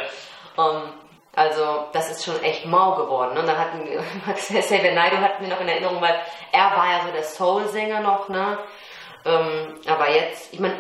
Ähm, 0.59 0.93
also, 1.35 1.87
das 1.93 2.11
ist 2.11 2.25
schon 2.25 2.43
echt 2.43 2.67
mau 2.67 2.97
geworden. 2.97 3.35
Ne? 3.35 3.41
Und 3.41 3.47
dann 3.47 3.59
hatten 3.59 3.85
wir, 3.89 4.03
Xavier 4.35 4.93
Naidoo 4.93 5.19
hatten 5.19 5.43
wir 5.45 5.49
noch 5.49 5.61
in 5.61 5.69
Erinnerung, 5.69 6.01
weil 6.01 6.21
er 6.53 6.77
war 6.77 6.91
ja 6.91 7.01
so 7.07 7.13
der 7.13 7.23
Soul-Sänger 7.23 8.01
noch, 8.01 8.29
ne? 8.29 8.59
Ähm, 9.25 9.75
aber 9.87 10.11
jetzt, 10.11 10.53
ich 10.53 10.59
meine, 10.61 10.75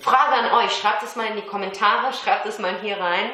Frage 0.00 0.34
an 0.34 0.52
euch, 0.64 0.72
schreibt 0.76 1.02
es 1.02 1.16
mal 1.16 1.26
in 1.26 1.36
die 1.36 1.42
Kommentare, 1.46 2.12
schreibt 2.12 2.46
es 2.46 2.58
mal 2.60 2.74
hier 2.80 3.00
rein. 3.00 3.30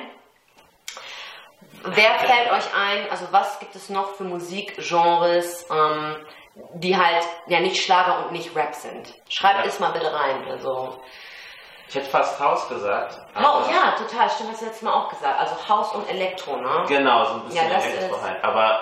Wer 1.85 2.15
fällt 2.19 2.51
euch 2.51 2.75
ein, 2.75 3.11
also 3.11 3.27
was 3.31 3.59
gibt 3.59 3.75
es 3.77 3.89
noch 3.91 4.15
für 4.15 4.25
Musikgenres, 4.25 5.67
ähm, 5.71 6.17
die 6.75 6.97
halt 6.97 7.25
ja 7.47 7.61
nicht 7.61 7.83
Schlager 7.83 8.25
und 8.25 8.33
nicht 8.33 8.55
Rap 8.57 8.75
sind? 8.75 9.13
Schreibt 9.29 9.61
Ja. 9.61 9.65
es 9.67 9.81
mal 9.81 9.91
bitte 9.93 10.13
rein. 10.13 10.47
Also, 10.51 11.01
Ich 11.89 11.95
hätte 11.95 12.09
fast 12.09 12.41
Haus 12.41 12.67
gesagt. 12.69 13.19
Oh, 13.37 13.63
ja, 13.71 13.93
total, 13.97 14.31
stimmt, 14.31 14.51
hast 14.53 14.63
du 14.63 14.65
letztes 14.65 14.83
Mal 14.83 14.95
auch 14.95 15.09
gesagt. 15.11 15.39
Also 15.39 15.55
Haus 15.69 15.93
und 15.95 16.09
Elektro, 16.09 16.57
ne? 16.57 16.85
Genau, 16.89 17.25
so 17.27 17.35
ein 17.35 17.45
bisschen 17.45 17.69
Ja, 17.69 17.75
das 17.75 17.85
Elektro 17.87 18.21
halt. 18.23 18.43
Aber 18.43 18.81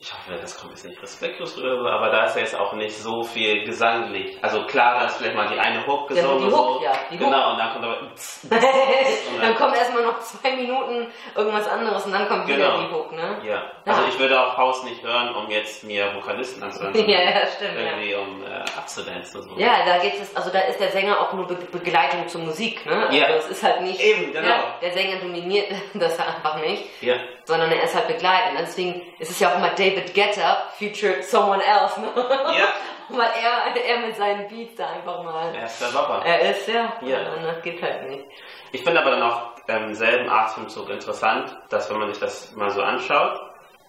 ich 0.00 0.12
hoffe, 0.12 0.38
das 0.40 0.56
kommt 0.56 0.72
jetzt 0.72 0.84
nicht 0.84 1.02
respektlos 1.02 1.56
rüber, 1.58 1.90
aber 1.92 2.10
da 2.10 2.26
ist 2.26 2.36
ja 2.36 2.42
jetzt 2.42 2.54
auch 2.56 2.72
nicht 2.74 2.96
so 2.96 3.22
viel 3.24 3.64
gesanglich. 3.64 4.38
Also 4.42 4.64
klar, 4.66 5.00
da 5.00 5.06
ist 5.06 5.16
vielleicht 5.16 5.34
mal 5.34 5.48
die 5.48 5.58
eine 5.58 5.84
Hook 5.86 6.08
Ja, 6.10 6.16
gesungen. 6.22 6.38
die 6.38 6.44
und 6.46 6.52
Hook, 6.52 6.78
so. 6.78 6.84
ja, 6.84 6.92
die 7.10 7.18
Hook. 7.18 7.24
Genau, 7.24 7.50
und 7.52 7.58
dann 7.58 7.72
kommt 7.72 7.84
aber. 7.84 7.96
dann 9.40 9.54
kommt 9.56 9.76
erstmal 9.76 10.02
noch 10.04 10.20
zwei 10.20 10.52
Minuten 10.56 11.08
irgendwas 11.34 11.68
anderes 11.68 12.06
und 12.06 12.12
dann 12.12 12.28
kommt 12.28 12.46
wieder 12.46 12.56
Genau. 12.58 12.80
die 12.82 12.92
Hook, 12.94 13.12
ne? 13.12 13.40
Ja, 13.44 13.72
also 13.84 14.02
ich 14.08 14.18
würde 14.18 14.40
auch 14.40 14.56
Haus 14.56 14.84
nicht 14.84 15.02
hören, 15.02 15.34
um 15.34 15.50
jetzt 15.50 15.82
mir 15.84 16.14
Vokalisten 16.14 16.62
anzuhören. 16.62 16.94
Ja, 17.08 17.20
ja, 17.22 17.46
stimmt, 17.46 17.74
ja. 17.74 17.80
Irgendwie 17.80 18.14
um 18.14 18.44
äh, 18.44 18.60
abzudancen 18.76 19.40
und 19.40 19.48
so. 19.50 19.58
Ja, 19.58 19.84
da 19.84 19.98
geht 19.98 20.14
es, 20.20 20.36
also 20.36 20.50
da 20.50 20.60
ist 20.60 20.78
der 20.78 20.90
Sänger 20.90 21.20
auch 21.20 21.32
nur 21.32 21.46
Be 21.46 21.54
Begleitung 21.72 22.28
zur 22.28 22.42
Musik, 22.42 22.84
ne? 22.86 23.06
Also 23.06 23.16
Ja. 23.16 23.28
es 23.30 23.48
ist 23.48 23.62
halt 23.64 23.80
nicht. 23.82 24.00
Eben, 24.00 24.32
genau. 24.32 24.46
Ja, 24.48 24.74
der 24.80 24.92
Sänger 24.92 25.16
dominiert 25.20 25.72
das 25.94 26.18
einfach 26.20 26.60
nicht, 26.60 26.84
Ja, 27.02 27.14
sondern 27.48 27.72
er 27.72 27.82
ist 27.82 27.94
halt 27.94 28.08
begleitend. 28.08 28.60
Deswegen 28.60 29.02
ist 29.18 29.30
es 29.30 29.40
ja 29.40 29.50
auch 29.50 29.56
immer 29.56 29.70
David 29.70 30.14
Guetta 30.14 30.64
featured 30.78 31.24
someone 31.24 31.64
else, 31.64 31.98
ne? 31.98 32.12
ja. 32.14 32.68
Weil 33.08 33.30
er, 33.42 33.74
er 33.74 34.00
mit 34.00 34.16
seinen 34.16 34.46
Beats 34.48 34.74
da 34.76 34.90
einfach 34.90 35.24
mal. 35.24 35.54
er 35.54 35.64
ist 35.64 35.80
der 35.80 35.98
Robber. 35.98 36.22
Er 36.26 36.50
ist, 36.50 36.68
ja. 36.68 36.92
Ja. 37.00 37.32
Und 37.32 37.42
das 37.42 37.62
geht 37.62 37.80
halt 37.80 38.06
nicht. 38.10 38.26
Ich 38.72 38.84
finde 38.84 39.00
aber 39.00 39.12
dann 39.12 39.22
auch 39.22 39.52
im 39.66 39.94
selben 39.94 40.28
Atemzug 40.28 40.90
interessant, 40.90 41.56
dass 41.70 41.90
wenn 41.90 41.98
man 41.98 42.12
sich 42.12 42.20
das 42.20 42.54
mal 42.54 42.68
so 42.68 42.82
anschaut, 42.82 43.40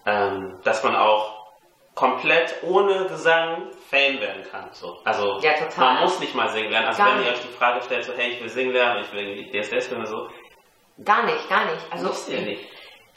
ähm, 0.06 0.58
dass 0.64 0.82
man 0.82 0.96
auch 0.96 1.50
komplett 1.94 2.62
ohne 2.62 3.08
Gesang 3.08 3.68
Fame 3.90 4.20
werden 4.20 4.42
kann. 4.50 4.70
So. 4.72 4.96
Also 5.04 5.38
Ja, 5.40 5.52
man 5.76 6.00
muss 6.00 6.18
nicht 6.18 6.34
mal 6.34 6.48
singen 6.48 6.70
lernen. 6.70 6.86
Also 6.86 7.02
Gar 7.02 7.18
wenn 7.18 7.26
ihr 7.26 7.32
euch 7.32 7.42
die 7.42 7.48
Frage 7.48 7.82
stellt, 7.82 8.04
so 8.04 8.14
hey, 8.14 8.30
ich 8.30 8.40
will 8.40 8.48
singen 8.48 8.72
lernen, 8.72 9.04
ich 9.04 9.12
will 9.12 9.20
irgendwie 9.20 9.60
DSS 9.60 9.92
oder 9.92 10.06
so, 10.06 10.30
Gar 11.04 11.24
nicht, 11.24 11.48
gar 11.48 11.64
nicht. 11.64 11.86
Also, 11.90 12.08
müsst 12.08 12.28
ihr 12.28 12.40
nicht. 12.42 12.68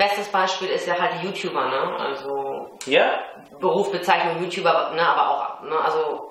Bestes 0.04 0.30
Beispiel 0.30 0.70
ist 0.70 0.88
ja 0.88 1.00
halt 1.00 1.24
YouTuber, 1.24 1.66
ne? 1.66 1.98
Also 1.98 2.78
Ja, 2.86 3.20
Berufsbezeichnung 3.60 4.44
YouTuber, 4.44 4.92
ne? 4.94 5.02
Aber 5.02 5.30
auch, 5.30 5.64
ne? 5.64 5.78
Also 5.80 6.30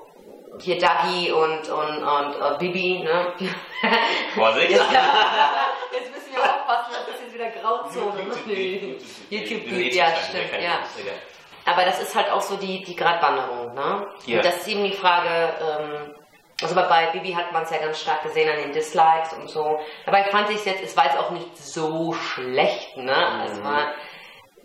hier 0.61 0.79
Dagi 0.79 1.33
und, 1.33 1.69
und, 1.69 2.03
und 2.03 2.35
äh, 2.35 2.59
Bibi, 2.59 3.03
ne? 3.03 3.33
Vorsicht. 4.35 4.71
Jetzt, 4.71 4.83
jetzt 5.93 6.15
müssen 6.15 6.35
wir 6.35 6.43
aufpassen, 6.43 6.93
das 7.07 7.15
ist 7.15 7.23
jetzt 7.23 7.35
wieder 7.35 7.51
Grauzone. 7.51 8.23
YouTube, 9.31 9.67
YouTube, 9.67 9.95
ja, 9.95 10.07
stimmt, 10.17 10.53
ja. 10.63 10.79
Aber 11.65 11.85
das 11.85 12.03
ist 12.03 12.15
halt 12.15 12.31
auch 12.31 12.41
so 12.41 12.57
die, 12.57 12.83
die 12.83 12.97
Gratwanderung, 12.97 13.73
ne? 13.75 14.07
Ja. 14.27 14.37
Und 14.37 14.45
das 14.45 14.59
ist 14.59 14.69
eben 14.69 14.85
die 14.85 14.93
Frage, 14.93 15.55
ähm, 15.61 16.15
also 16.63 16.75
bei- 16.75 17.07
Bibi 17.13 17.33
hat 17.33 17.53
man 17.53 17.63
es 17.63 17.71
ja 17.71 17.79
ganz 17.79 18.01
stark 18.01 18.23
gesehen 18.23 18.49
an 18.51 18.57
den 18.59 18.73
Dislikes 18.73 19.33
und 19.35 19.49
so. 19.49 19.79
Dabei 20.07 20.25
fand 20.25 20.51
ich 20.51 20.57
es 20.57 20.65
jetzt, 20.65 20.83
es 20.83 20.97
war 20.97 21.05
jetzt 21.07 21.19
auch 21.19 21.31
nicht 21.31 21.57
so 21.57 22.13
schlecht, 22.13 22.97
ne? 22.97 23.45
Es 23.47 23.59
Mhm. 23.59 23.65
war, 23.65 23.93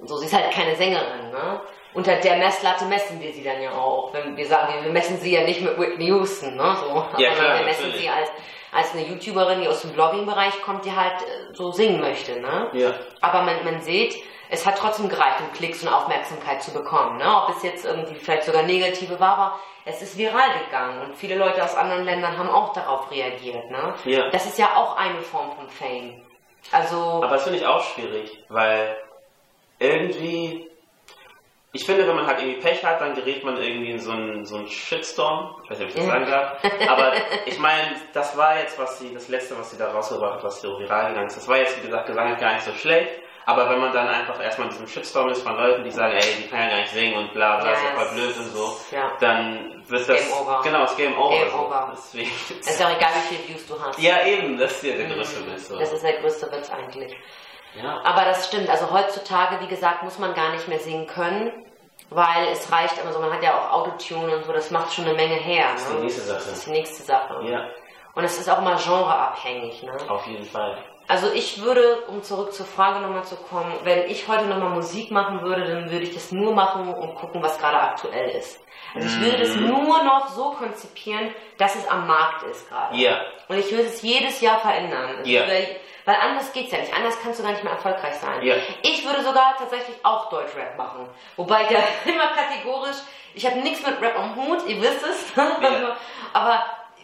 so, 0.04 0.18
sie 0.18 0.25
ist 0.27 0.34
halt 0.34 0.51
keine 0.51 0.75
Sängerin, 0.75 1.32
ne? 1.32 1.62
Unter 1.98 2.16
der 2.18 2.38
Messlatte 2.38 2.86
messen 2.86 3.20
wir 3.20 3.32
sie 3.34 3.44
dann 3.44 3.60
ja 3.60 3.72
auch. 3.72 4.13
Wenn 4.13 4.38
wir 4.38 4.46
sagen, 4.46 4.84
wir 4.84 4.92
messen 4.92 5.18
sie 5.18 5.34
ja 5.34 5.42
nicht 5.44 5.62
mit 5.62 5.80
Whitney 5.80 6.06
Houston, 6.08 6.56
ne? 6.56 6.77
So, 6.80 6.88
Ja, 7.18 7.32
sondern 7.32 7.36
klar, 7.36 7.60
wir 7.60 7.66
messen 7.66 7.86
natürlich. 7.86 8.01
sie 8.01 8.10
als, 8.10 8.30
als 8.72 8.94
eine 8.94 9.08
YouTuberin, 9.08 9.62
die 9.62 9.68
aus 9.68 9.82
dem 9.82 9.94
Blogging-Bereich 9.94 10.62
kommt, 10.62 10.86
die 10.86 10.96
halt 10.96 11.20
äh, 11.24 11.54
so 11.56 11.72
singen 11.72 12.00
möchte, 12.00 12.39
ne? 12.39 12.70
Ja. 12.74 12.94
Aber 13.22 13.42
man, 13.42 13.66
man 13.66 13.82
sieht, 13.82 14.16
es 14.50 14.63
hat 14.66 14.77
trotzdem 14.77 15.10
gereicht, 15.10 15.39
um 15.42 15.51
Klicks 15.54 15.82
und 15.82 15.89
Aufmerksamkeit 15.89 16.62
zu 16.62 16.72
bekommen. 16.72 17.18
Ne? 17.18 17.25
Ob 17.25 17.56
es 17.58 17.63
jetzt 17.63 17.84
irgendwie 17.84 18.16
vielleicht 18.16 18.44
sogar 18.44 18.62
negative 18.63 19.20
war, 19.20 19.38
aber 19.38 19.60
es 19.84 20.01
ist 20.01 20.18
viral 20.18 20.50
gegangen 20.66 21.01
und 21.01 21.16
viele 21.16 21.36
Leute 21.36 21.63
aus 21.63 21.75
anderen 21.75 22.06
Ländern 22.06 22.38
haben 22.38 22.50
auch 22.50 22.74
darauf 22.74 23.10
reagiert. 23.12 23.70
Ne? 23.72 23.94
Ja. 24.06 24.30
Das 24.30 24.46
ist 24.46 24.58
ja 24.60 24.75
auch 24.75 24.96
eine 24.98 25.20
Form 25.22 25.51
von 25.54 25.68
Fame. 25.68 26.22
Also, 26.72 26.96
Aber 27.24 27.30
das 27.30 27.44
finde 27.44 27.60
ich 27.60 27.66
auch 27.66 27.82
schwierig, 27.84 28.44
weil 28.50 28.96
irgendwie, 29.80 30.67
ich 31.74 31.86
finde, 31.86 32.08
wenn 32.08 32.16
man 32.16 32.26
halt 32.26 32.40
irgendwie 32.42 32.62
Pech 32.62 32.84
hat, 32.84 33.02
dann 33.02 33.14
gerät 33.14 33.44
man 33.44 33.58
irgendwie 33.58 33.92
in 33.92 34.00
so 34.00 34.12
einen, 34.12 34.46
so 34.46 34.58
einen 34.58 34.68
Shitstorm. 34.68 35.56
Ich 35.64 35.70
weiß 35.70 35.80
nicht, 35.80 35.90
ob 35.90 35.96
ich 35.96 36.02
das 36.02 36.06
sagen 36.06 36.26
darf. 36.26 36.64
Aber 36.90 37.14
ich 37.46 37.60
meine, 37.60 37.96
das 38.14 38.38
war 38.38 38.58
jetzt, 38.58 38.80
was 38.80 39.00
sie, 39.00 39.14
das 39.14 39.28
letzte, 39.28 39.58
was 39.60 39.72
sie 39.72 39.78
da 39.78 39.92
rausgebracht 39.92 40.36
hat, 40.36 40.44
was 40.44 40.62
so 40.62 40.80
viral 40.80 41.10
gegangen 41.10 41.28
ist. 41.28 41.38
Das 41.38 41.48
war 41.48 41.58
jetzt, 41.58 41.78
wie 41.78 41.86
gesagt, 41.86 42.08
gesanglich 42.08 42.40
gar 42.40 42.54
nicht 42.54 42.64
so 42.64 42.74
schlecht. 42.74 43.12
Aber 43.46 43.70
wenn 43.70 43.80
man 43.80 43.94
dann 43.94 44.10
einfach 44.10 44.44
erstmal 44.44 44.68
in 44.68 44.74
diesem 44.74 44.88
Shitstorm 44.88 45.30
ist 45.30 45.42
von 45.42 45.56
Leuten, 45.56 45.82
die 45.84 45.92
sagen, 45.92 46.18
ey, 46.18 46.36
die 46.38 46.50
kann 46.50 46.64
ja 46.64 46.70
gar 46.70 46.78
nicht 46.80 46.92
singen 46.92 47.16
und 47.16 47.34
bla 47.34 47.58
bla, 47.58 47.68
Ja, 47.68 47.74
ist 47.76 47.84
ja 47.84 47.90
voll 47.92 48.14
blöd 48.14 48.38
und 48.38 48.52
so, 48.52 48.78
ja. 48.92 49.12
dann 49.22 49.84
wird 49.88 50.10
das. 50.10 50.18
Game 50.18 50.34
over. 50.34 50.62
Genau, 50.64 50.84
es 50.84 50.92
ist 50.92 50.98
Game 50.98 51.18
over. 51.18 51.30
Game 51.34 51.50
so. 51.50 51.58
over. 51.58 51.94
Deswegen. 51.94 52.32
es 52.60 52.70
ist 52.70 52.86
auch 52.86 52.94
egal, 52.94 53.12
wie 53.16 53.36
viele 53.36 53.48
Views 53.48 53.68
du 53.68 53.82
hast. 53.82 54.00
Ja, 54.00 54.26
eben, 54.26 54.58
das 54.58 54.72
ist 54.74 54.84
ja 54.84 54.98
der 54.98 55.08
größte 55.08 55.48
Witz. 55.48 55.70
So. 55.70 55.80
Das 55.80 55.94
ist 55.94 56.04
der 56.04 56.20
größte 56.20 56.52
Witz 56.52 56.70
eigentlich. 56.70 57.16
Ja. 57.82 58.02
Aber 58.04 58.26
das 58.26 58.48
stimmt. 58.48 58.70
Also 58.70 58.92
heutzutage, 58.92 59.60
wie 59.62 59.68
gesagt, 59.68 60.04
muss 60.04 60.18
man 60.20 60.34
gar 60.34 60.52
nicht 60.52 60.68
mehr 60.68 60.80
singen 60.80 61.08
können, 61.08 61.52
weil 62.10 62.48
es 62.52 62.72
reicht, 62.72 63.04
also 63.06 63.20
man 63.20 63.32
hat 63.34 63.44
ja 63.44 63.58
auch 63.58 63.72
Autotune 63.74 64.36
und 64.38 64.46
so, 64.46 64.54
das 64.54 64.72
macht 64.72 64.94
schon 64.94 65.06
eine 65.06 65.14
Menge 65.14 65.36
her. 65.36 65.66
ist 65.76 65.90
ne? 65.90 65.96
die 65.98 66.04
nächste 66.04 66.22
Sache. 66.22 66.38
Das 66.38 66.48
ist 66.48 66.66
die 66.68 66.72
nächste 66.72 67.04
Sache. 67.04 67.40
ja, 67.44 67.68
Und 68.16 68.24
es 68.24 68.40
ist 68.40 68.50
auch 68.50 68.62
mal 68.62 68.78
genreabhängig. 68.78 69.84
Ne? 69.84 69.98
auf 70.10 70.26
jeden 70.28 70.46
Fall. 70.46 70.78
Also 71.10 71.32
ich 71.34 71.62
würde, 71.64 72.02
um 72.10 72.22
zurück 72.22 72.52
zur 72.54 72.66
Frage 72.66 73.00
nochmal 73.00 73.24
zu 73.24 73.38
kommen, 73.38 73.72
wenn 73.84 74.10
ich 74.10 74.28
heute 74.28 74.46
nochmal 74.46 74.72
Musik 74.72 75.10
machen 75.10 75.42
würde, 75.42 75.64
dann 75.66 75.90
würde 75.90 76.04
ich 76.04 76.14
das 76.14 76.34
nur 76.34 76.54
machen 76.54 76.94
und 76.94 77.16
gucken, 77.16 77.42
was 77.42 77.58
gerade 77.60 77.80
aktuell 77.80 78.30
ist. 78.32 78.60
Also 78.94 79.08
ich 79.08 79.22
würde 79.22 79.38
das 79.40 79.56
Mhm. 79.56 79.68
nur 79.68 80.04
noch 80.04 80.28
so 80.30 80.52
konzipieren, 80.52 81.34
dass 81.58 81.76
es 81.76 81.88
am 81.88 82.08
Markt 82.08 82.44
ist 82.44 82.68
gerade. 82.68 82.98
Ja. 82.98 83.22
Und 83.48 83.58
ich 83.58 83.72
würde 83.72 83.84
es 83.84 84.02
jedes 84.02 84.42
Jahr 84.42 84.60
verändern. 84.60 85.18
Also 85.20 85.30
Ja. 85.30 85.44
Weil 86.08 86.16
anders 86.22 86.54
geht's 86.54 86.72
ja 86.72 86.78
nicht. 86.78 86.96
Anders 86.96 87.20
kannst 87.22 87.38
du 87.38 87.44
gar 87.44 87.52
nicht 87.52 87.66
mehr 87.66 87.74
erfolgreich 87.74 88.16
sein. 88.16 88.42
Ja. 88.42 88.56
Ich 88.82 89.06
würde 89.06 89.22
sogar 89.22 89.58
tatsächlich 89.58 89.98
auch 90.04 90.30
Deutschrap 90.30 90.78
machen. 90.78 91.10
Wobei 91.36 91.64
ich 91.64 91.70
ja 91.70 91.80
immer 92.06 92.28
kategorisch, 92.30 92.96
ich 93.34 93.46
habe 93.46 93.58
nichts 93.58 93.86
mit 93.86 94.02
Rap 94.02 94.18
am 94.18 94.34
Hut, 94.38 94.66
ihr 94.68 94.82
wisst 94.82 95.04
es. 95.04 95.34
Aber 96.34 96.64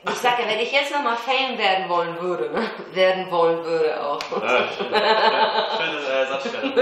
ich 0.10 0.16
sage 0.16 0.44
ja, 0.44 0.48
wenn 0.48 0.60
ich 0.60 0.72
jetzt 0.72 0.94
nochmal 0.94 1.18
Fame 1.18 1.58
werden 1.58 1.90
wollen 1.90 2.18
würde, 2.22 2.50
werden 2.94 3.30
wollen 3.30 3.66
würde 3.66 4.02
auch, 4.02 4.22
Ja, 4.42 4.68
schön. 4.70 4.94
Ja, 4.94 5.68
Schöne 5.78 6.00
äh, 6.00 6.26
Satzstellung. 6.26 6.74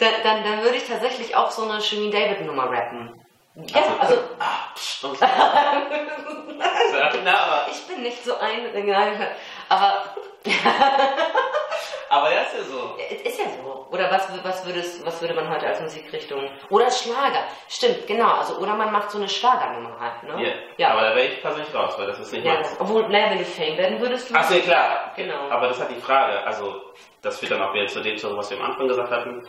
dann, 0.00 0.12
dann, 0.22 0.44
dann 0.44 0.62
würde 0.62 0.76
ich 0.78 0.88
tatsächlich 0.88 1.36
auch 1.36 1.50
so 1.50 1.68
eine 1.68 1.82
Shirin 1.82 2.10
David 2.10 2.46
Nummer 2.46 2.70
rappen. 2.70 3.22
Ja, 3.54 3.82
Also- 4.00 4.14
also 4.14 4.22
Ah, 4.38 4.72
pst, 4.74 5.04
aber, 7.26 7.66
ich 7.70 7.86
bin 7.86 8.02
nicht 8.02 8.24
so 8.24 8.36
ein, 8.38 8.66
aber 9.68 10.04
aber 12.08 12.32
ja, 12.32 12.40
ist 12.42 12.54
ja 12.56 12.62
so. 12.64 12.96
Es 13.10 13.20
ist 13.22 13.38
ja 13.38 13.44
so. 13.62 13.86
Oder 13.90 14.10
was, 14.10 14.26
was, 14.42 14.66
würdest, 14.66 15.04
was 15.04 15.20
würde 15.20 15.34
man 15.34 15.48
heute 15.48 15.66
als 15.66 15.80
Musikrichtung? 15.80 16.48
Oder 16.70 16.90
Schlager. 16.90 17.44
Stimmt, 17.68 18.06
genau. 18.06 18.36
Also, 18.38 18.56
oder 18.56 18.74
man 18.74 18.90
macht 18.90 19.10
so 19.10 19.18
eine 19.18 19.28
Schlagernummer 19.28 19.98
halt, 20.00 20.22
ne? 20.22 20.42
Ja. 20.46 20.52
Ja. 20.78 20.88
Aber 20.92 21.02
da 21.02 21.14
wäre 21.14 21.26
ich 21.28 21.40
persönlich 21.42 21.72
raus, 21.74 21.94
weil 21.98 22.06
das 22.06 22.18
ist 22.18 22.32
nicht 22.32 22.44
ja 22.44 22.54
meins. 22.54 22.74
obwohl, 22.78 23.06
naja, 23.08 23.30
wenn 23.30 23.38
du 23.38 23.44
Fame 23.44 23.76
werden 23.76 24.00
würdest, 24.00 24.30
du. 24.30 24.34
Ach 24.34 24.44
so, 24.44 24.54
ja, 24.54 24.60
klar. 24.62 25.12
Genau. 25.16 25.48
Aber 25.50 25.68
das 25.68 25.78
hat 25.80 25.90
die 25.90 26.00
Frage, 26.00 26.42
also 26.44 26.82
das 27.20 27.38
führt 27.38 27.52
dann 27.52 27.62
auch 27.62 27.72
wieder 27.74 27.86
zu 27.86 28.00
dem 28.00 28.16
zurück, 28.16 28.36
was 28.38 28.50
wir 28.50 28.58
am 28.58 28.64
Anfang 28.70 28.88
gesagt 28.88 29.10
hatten. 29.10 29.46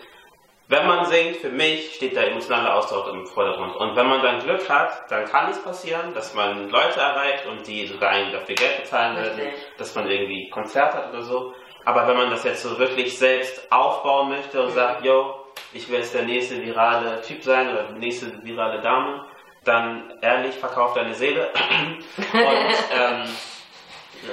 Wenn 0.73 0.87
man 0.87 1.05
singt, 1.05 1.35
für 1.35 1.49
mich 1.51 1.93
steht 1.93 2.15
der 2.15 2.31
emotionale 2.31 2.73
Austausch 2.73 3.07
im 3.13 3.27
Vordergrund. 3.27 3.75
Und 3.75 3.95
wenn 3.95 4.07
man 4.07 4.23
dann 4.23 4.39
Glück 4.39 4.67
hat, 4.67 5.03
dann 5.11 5.25
kann 5.25 5.51
es 5.51 5.63
passieren, 5.63 6.15
dass 6.15 6.33
man 6.33 6.67
Leute 6.67 6.99
erreicht 6.99 7.45
und 7.45 7.67
die 7.67 7.85
sogar 7.85 8.09
einen 8.09 8.31
dafür 8.31 8.55
Geld 8.55 8.81
bezahlen 8.81 9.15
werden, 9.15 9.39
dass 9.77 9.93
man 9.93 10.09
irgendwie 10.09 10.49
Konzert 10.49 10.95
hat 10.95 11.09
oder 11.09 11.21
so. 11.21 11.53
Aber 11.85 12.07
wenn 12.07 12.17
man 12.17 12.31
das 12.31 12.43
jetzt 12.43 12.63
so 12.63 12.79
wirklich 12.79 13.15
selbst 13.15 13.71
aufbauen 13.71 14.29
möchte 14.29 14.63
und 14.63 14.71
sagt, 14.71 15.05
yo, 15.05 15.45
ich 15.73 15.87
will 15.89 15.99
jetzt 15.99 16.15
der 16.15 16.23
nächste 16.23 16.59
virale 16.59 17.21
Typ 17.21 17.43
sein 17.43 17.69
oder 17.69 17.83
die 17.93 17.99
nächste 17.99 18.43
virale 18.43 18.81
Dame, 18.81 19.27
dann 19.65 20.11
ehrlich 20.23 20.55
verkauf 20.55 20.95
deine 20.95 21.13
Seele 21.13 21.51
und 22.33 22.75
ähm, 22.99 23.25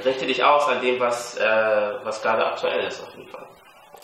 richte 0.07 0.25
dich 0.25 0.43
aus 0.43 0.67
an 0.69 0.81
dem, 0.81 0.99
was, 1.01 1.37
äh, 1.37 1.93
was 2.03 2.23
gerade 2.23 2.47
aktuell 2.47 2.87
ist 2.87 3.07
auf 3.07 3.15
jeden 3.15 3.29
Fall. 3.29 3.47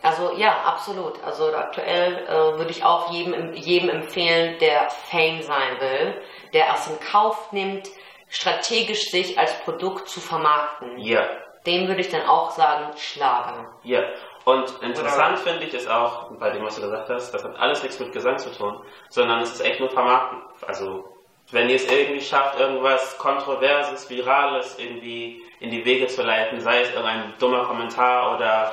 Also 0.02 0.32
ja, 0.36 0.62
absolut. 0.64 1.22
Also 1.24 1.54
aktuell 1.54 2.24
äh, 2.26 2.58
würde 2.58 2.70
ich 2.70 2.84
auch 2.84 3.10
jedem, 3.12 3.54
jedem 3.54 3.88
empfehlen, 3.88 4.58
der 4.60 4.88
Fame 4.90 5.42
sein 5.42 5.80
will, 5.80 6.20
der 6.52 6.72
es 6.74 6.86
in 6.86 7.00
Kauf 7.00 7.50
nimmt, 7.52 7.88
strategisch 8.28 9.10
sich 9.10 9.38
als 9.38 9.58
Produkt 9.60 10.08
zu 10.08 10.20
vermarkten. 10.20 10.98
Ja, 10.98 11.26
Dem 11.66 11.88
würde 11.88 12.00
ich 12.00 12.10
dann 12.10 12.26
auch 12.26 12.50
sagen, 12.50 12.96
Schlager. 12.96 13.72
ja. 13.82 14.02
Und 14.44 14.80
interessant 14.80 15.40
finde 15.40 15.64
ich 15.64 15.74
es 15.74 15.88
auch, 15.88 16.30
bei 16.38 16.50
dem, 16.50 16.62
was 16.64 16.76
du 16.76 16.82
gesagt 16.82 17.08
hast, 17.10 17.32
das 17.32 17.42
hat 17.42 17.58
alles 17.58 17.82
nichts 17.82 17.98
mit 17.98 18.12
Gesang 18.12 18.38
zu 18.38 18.48
tun, 18.52 18.80
sondern 19.08 19.40
es 19.40 19.54
ist 19.54 19.60
echt 19.60 19.80
nur 19.80 19.90
Vermarkten. 19.90 20.40
Also, 20.68 21.04
wenn 21.50 21.68
ihr 21.68 21.74
es 21.74 21.90
irgendwie 21.90 22.20
schafft, 22.20 22.60
irgendwas 22.60 23.18
Kontroverses, 23.18 24.08
Virales 24.08 24.78
irgendwie 24.78 25.42
in 25.58 25.70
die 25.70 25.84
Wege 25.84 26.06
zu 26.06 26.22
leiten, 26.22 26.60
sei 26.60 26.82
es 26.82 26.90
irgendein 26.90 27.34
dummer 27.40 27.64
Kommentar 27.64 28.36
oder 28.36 28.72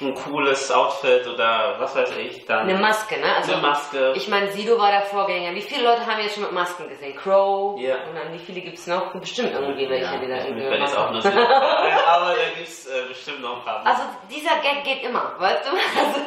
ein 0.00 0.12
cooles 0.14 0.70
Outfit 0.72 1.26
oder 1.26 1.76
was 1.78 1.94
weiß 1.94 2.16
ich, 2.16 2.44
dann 2.46 2.68
Eine 2.68 2.78
Maske, 2.78 3.18
ne? 3.20 3.36
Also 3.36 3.52
eine 3.52 3.62
Maske. 3.62 4.12
Ich 4.16 4.28
meine, 4.28 4.50
Sido 4.50 4.78
war 4.78 4.90
der 4.90 5.02
Vorgänger. 5.02 5.54
Wie 5.54 5.62
viele 5.62 5.84
Leute 5.84 6.04
haben 6.06 6.20
jetzt 6.20 6.34
schon 6.34 6.42
mit 6.42 6.52
Masken 6.52 6.88
gesehen? 6.88 7.14
Crow. 7.16 7.80
Ja. 7.80 7.96
Und 8.08 8.16
dann 8.16 8.32
wie 8.32 8.38
viele 8.38 8.60
gibt 8.60 8.78
es 8.78 8.86
noch? 8.86 9.12
Bestimmt 9.14 9.52
irgendwie 9.52 9.88
welche, 9.88 10.04
ja, 10.04 10.18
die 10.18 10.26
da 10.28 10.36
ich 10.38 10.44
irgendwie 10.46 10.68
bin 10.68 10.80
jetzt 10.80 10.96
auch 10.96 11.10
nur 11.10 11.22
Sinn. 11.22 11.38
Aber 11.38 12.30
da 12.34 12.44
gibt 12.56 12.68
es 12.68 12.86
äh, 12.86 13.04
bestimmt 13.08 13.40
noch 13.40 13.58
ein 13.58 13.64
paar. 13.64 13.86
Also 13.86 14.02
dieser 14.30 14.56
Gag 14.60 14.82
geht 14.84 15.02
immer, 15.04 15.34
weißt 15.38 15.64
du? 15.66 15.70
Also, 16.04 16.20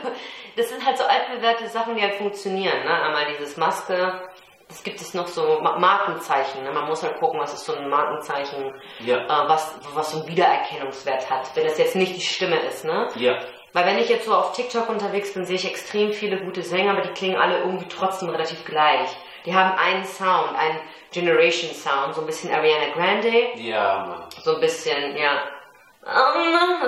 das 0.56 0.70
sind 0.70 0.84
halt 0.86 0.98
so 0.98 1.04
altbewährte 1.04 1.68
Sachen, 1.68 1.96
die 1.96 2.02
halt 2.02 2.16
funktionieren. 2.16 2.84
Ne? 2.84 2.90
Einmal 2.92 3.26
dieses 3.28 3.58
Maske, 3.58 4.22
das 4.68 4.82
gibt 4.84 5.00
es 5.00 5.14
noch 5.14 5.28
so 5.28 5.60
Ma- 5.62 5.78
Markenzeichen. 5.78 6.64
Ne? 6.64 6.72
Man 6.72 6.88
muss 6.88 7.04
halt 7.04 7.20
gucken, 7.20 7.40
was 7.40 7.54
ist 7.54 7.66
so 7.66 7.76
ein 7.76 7.88
Markenzeichen, 7.90 8.74
Ja. 9.02 9.18
äh, 9.18 9.50
was, 9.50 9.78
was 9.94 10.12
so 10.12 10.20
einen 10.20 10.28
Wiedererkennungswert 10.28 11.30
hat. 11.30 11.56
Wenn 11.56 11.66
das 11.66 11.78
jetzt 11.78 11.96
nicht 11.96 12.16
die 12.16 12.22
Stimme 12.22 12.60
ist, 12.62 12.86
ne? 12.86 13.08
ja. 13.18 13.38
Weil 13.78 13.86
wenn 13.86 14.00
ich 14.00 14.10
jetzt 14.10 14.26
so 14.26 14.34
auf 14.34 14.54
TikTok 14.54 14.90
unterwegs 14.90 15.36
bin, 15.36 15.46
sehe 15.46 15.56
ich 15.56 15.68
extrem 15.68 16.12
viele 16.12 16.38
gute 16.38 16.64
Sänger, 16.64 16.94
aber 16.94 17.02
die 17.02 17.10
klingen 17.14 17.38
alle 17.40 17.60
irgendwie 17.60 17.88
trotzdem 17.88 18.28
relativ 18.30 18.66
gleich. 18.66 19.08
Die 19.46 19.54
haben 19.54 19.78
einen 19.78 20.04
Sound, 20.04 20.58
einen 20.58 20.80
Generation 21.12 21.70
Sound, 21.76 22.16
so 22.16 22.22
ein 22.22 22.26
bisschen 22.26 22.52
Ariana 22.52 22.92
Grande, 22.96 23.30
Ja, 23.54 24.04
Mann. 24.10 24.24
so 24.44 24.56
ein 24.56 24.62
bisschen, 24.62 25.16
ja, 25.16 25.44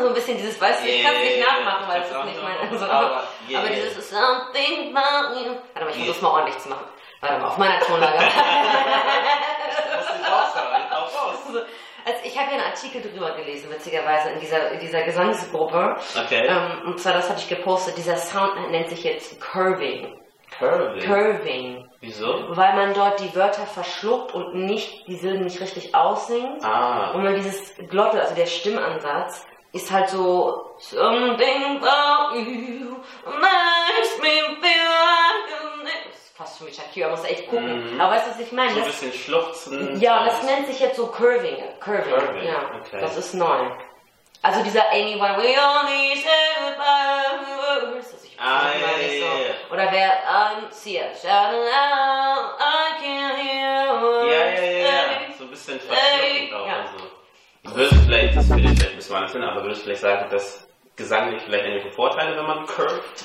so 0.01 0.07
ein 0.07 0.13
bisschen 0.15 0.37
dieses, 0.37 0.59
weißt 0.59 0.83
du, 0.83 0.87
ich 0.87 1.03
kann 1.03 1.13
es 1.13 1.21
nicht 1.25 1.37
Yeah, 1.37 1.45
nachmachen, 1.59 1.87
weil 1.89 2.01
es 2.01 2.09
ist 2.09 2.25
nicht 2.25 2.41
mein, 2.41 2.69
nicht 2.71 2.79
so, 2.79 2.85
machen, 2.87 2.89
aber, 3.05 3.23
yeah. 3.47 3.59
aber 3.59 3.69
dieses 3.69 3.95
ist 3.95 4.09
something 4.09 4.97
about 4.97 5.39
you. 5.39 5.51
Warte 5.75 5.85
mal, 5.85 5.89
ich 5.91 5.95
Yeah. 5.95 6.05
versuch's 6.05 6.21
mal 6.23 6.29
ordentlich 6.31 6.57
zu 6.57 6.69
machen. 6.69 6.85
Warte 7.21 7.37
mal, 7.37 7.47
auf 7.49 7.57
meiner 7.59 7.79
Tonlage. 7.81 8.17
Das 9.69 10.07
muss 10.07 10.19
ich 10.19 10.25
raushauen. 10.25 10.91
Auch 10.91 11.13
raus. 11.13 11.63
Also, 12.05 12.19
ich 12.23 12.37
habe 12.37 12.51
ja 12.51 12.57
einen 12.57 12.71
Artikel 12.71 13.01
drüber 13.01 13.35
gelesen, 13.35 13.69
witzigerweise, 13.69 14.29
in 14.29 14.39
dieser, 14.39 14.71
in 14.71 14.79
dieser 14.79 15.03
Gesangsgruppe. 15.03 15.97
Okay. 16.25 16.47
Ähm, 16.47 16.87
und 16.87 16.99
zwar, 16.99 17.13
das 17.13 17.29
hatte 17.29 17.41
ich 17.41 17.49
gepostet, 17.49 17.97
dieser 17.97 18.17
Sound 18.17 18.71
nennt 18.71 18.89
sich 18.89 19.03
jetzt 19.03 19.39
Curving. 19.41 20.19
Curving. 20.57 21.05
Curving. 21.05 21.89
Wieso? 22.01 22.27
Weil 22.49 22.75
man 22.75 22.93
dort 22.93 23.19
die 23.19 23.35
Wörter 23.35 23.65
verschluckt 23.65 24.33
und 24.33 24.55
nicht, 24.55 25.07
die 25.07 25.15
Silben 25.15 25.43
nicht 25.43 25.61
richtig 25.61 25.93
aussingt. 25.93 26.63
Ah. 26.63 27.11
Und 27.11 27.23
man 27.23 27.35
dieses 27.35 27.75
Glotte, 27.89 28.19
also 28.21 28.35
der 28.35 28.47
Stimmansatz, 28.47 29.45
ist 29.71 29.91
halt 29.91 30.09
so 30.09 30.75
Something 30.79 31.77
about 31.77 32.35
you 32.35 32.95
makes 33.25 34.19
me 34.21 34.55
feel 34.61 34.89
like 34.89 35.68
fast 36.39 36.57
schon 36.57 36.67
wie 36.67 36.73
Shakira, 36.73 37.09
muss 37.09 37.23
echt 37.25 37.47
gucken. 37.49 37.93
Mhm. 37.93 38.01
Aber 38.01 38.13
weißt 38.13 38.27
du, 38.27 38.31
was 38.31 38.39
ich 38.39 38.51
meine? 38.51 38.73
So 38.73 38.79
ein 38.79 38.85
bisschen 38.85 39.13
schluchzen. 39.13 39.99
ja, 40.01 40.23
das 40.25 40.41
nennt 40.43 40.67
sich 40.67 40.79
jetzt 40.79 40.95
so 40.95 41.07
Curving. 41.07 41.57
Curving, 41.79 42.13
Curving, 42.15 42.43
ja. 42.47 42.71
okay. 42.79 42.99
Das 43.01 43.15
ist 43.17 43.33
neu. 43.33 43.69
Also 44.41 44.63
dieser 44.63 44.89
Anyone, 44.89 45.35
we 45.37 45.53
only 45.59 46.15
say 46.15 46.29
goodbye. 46.63 47.95
Das 47.97 48.13
ist- 48.13 48.25
ich 48.25 48.37
Ah, 48.39 48.67
weiß 48.67 48.81
ja, 48.81 48.97
nicht 48.97 49.21
ja, 49.21 49.27
so. 49.31 49.37
ja. 49.37 49.73
Oder 49.73 49.91
wer, 49.91 50.11
um, 50.63 50.71
see 50.71 50.95
it, 50.97 51.11
shout 51.21 51.51
it 51.51 51.73
out, 51.75 52.55
I 52.57 53.03
can't 53.03 53.35
hear. 53.35 54.31
Ja, 54.31 54.49
ja, 54.49 54.61
ja, 54.61 54.79
ja. 54.79 55.33
So 55.37 55.43
ein 55.43 55.49
bisschen 55.49 55.77
verschluckend 55.81 56.53
auch. 56.53 56.65
Ja. 56.67 56.73
Also. 56.83 57.75
Würdest 57.75 58.01
vielleicht, 58.05 58.37
das 58.37 58.47
finde 58.47 58.63
ich 58.63 58.69
vielleicht 58.69 58.91
ein 58.91 58.95
bisschen 58.95 59.15
anders 59.17 59.31
hin, 59.33 59.43
aber 59.43 59.61
würdest 59.63 59.81
du 59.81 59.83
vielleicht 59.85 60.01
sagen, 60.01 60.29
dass 60.31 60.67
gesanglich 60.95 61.41
vielleicht 61.43 61.65
irgendwelche 61.65 61.91
Vorteile, 61.93 62.37
wenn 62.37 62.45
man 62.45 62.65
curved? 62.65 63.23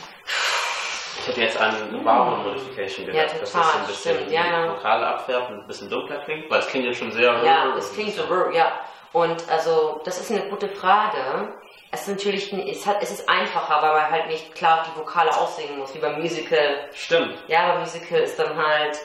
Ich 1.19 1.29
hätte 1.29 1.41
jetzt 1.41 1.61
an 1.61 2.05
Vowel 2.05 2.39
Modification 2.39 3.07
gedacht, 3.07 3.33
Ja, 3.33 3.39
dass 3.41 3.53
das 3.53 3.53
so 3.53 3.79
ein 3.79 3.87
bisschen 3.87 4.17
stimmt, 4.17 4.31
ja, 4.31 4.69
Vokale 4.69 5.07
abfärbt 5.07 5.51
und 5.51 5.61
ein 5.61 5.67
bisschen 5.67 5.89
dunkler 5.89 6.19
klingt, 6.25 6.51
weil 6.51 6.61
es 6.61 6.67
klingt 6.67 6.87
ja 6.87 6.93
schon 6.93 7.13
sehr... 7.13 7.43
Ja, 7.45 7.75
es 7.77 7.93
klingt 7.93 8.15
so, 8.15 8.25
ja. 8.53 8.73
Und 9.13 9.49
also, 9.49 10.01
das 10.05 10.21
ist 10.21 10.33
eine 10.33 10.49
gute 10.51 10.69
Frage. 10.69 11.55
Es 11.93 12.03
ist 12.03 12.09
natürlich, 12.09 12.53
es, 12.53 12.85
hat, 12.85 13.01
es 13.01 13.13
ist 13.13 13.29
einfacher, 13.29 13.81
weil 13.81 13.93
man 13.93 14.11
halt 14.11 14.27
nicht 14.27 14.53
klar 14.57 14.85
die 14.85 14.99
Vokale 14.99 15.31
aussingen 15.31 15.79
muss, 15.79 15.95
wie 15.95 16.01
beim 16.01 16.21
Musical. 16.21 16.89
Stimmt. 16.93 17.39
Ja, 17.47 17.69
beim 17.69 17.81
Musical 17.81 18.19
ist 18.19 18.37
dann 18.37 18.57
halt, 18.57 18.99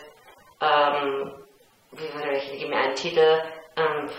ähm, 0.61 1.31
wie 1.91 2.13
würde 2.15 2.37
ich, 2.37 2.51
gib 2.57 2.69
mir 2.69 2.77
einen 2.77 2.95
Titel, 2.95 3.43
ähm, 3.77 4.09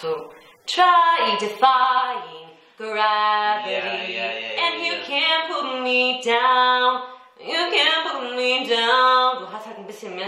so, 0.00 0.30
try 0.66 1.36
defying 1.40 2.43
gravity, 2.76 4.14
Ja, 4.14 4.24
ja, 4.24 4.24
ja, 4.24 4.66
and 4.66 4.84
you 4.84 4.94
can't 5.06 5.48
put 5.48 5.80
me 5.82 6.20
down, 6.24 7.02
you 7.38 7.54
can't 7.70 8.04
put 8.04 8.34
me 8.36 8.66
down. 8.66 9.40
Du 9.40 9.52
hast 9.52 9.66
halt 9.66 9.78
ein 9.78 9.86
bisschen 9.86 10.14
mehr 10.16 10.26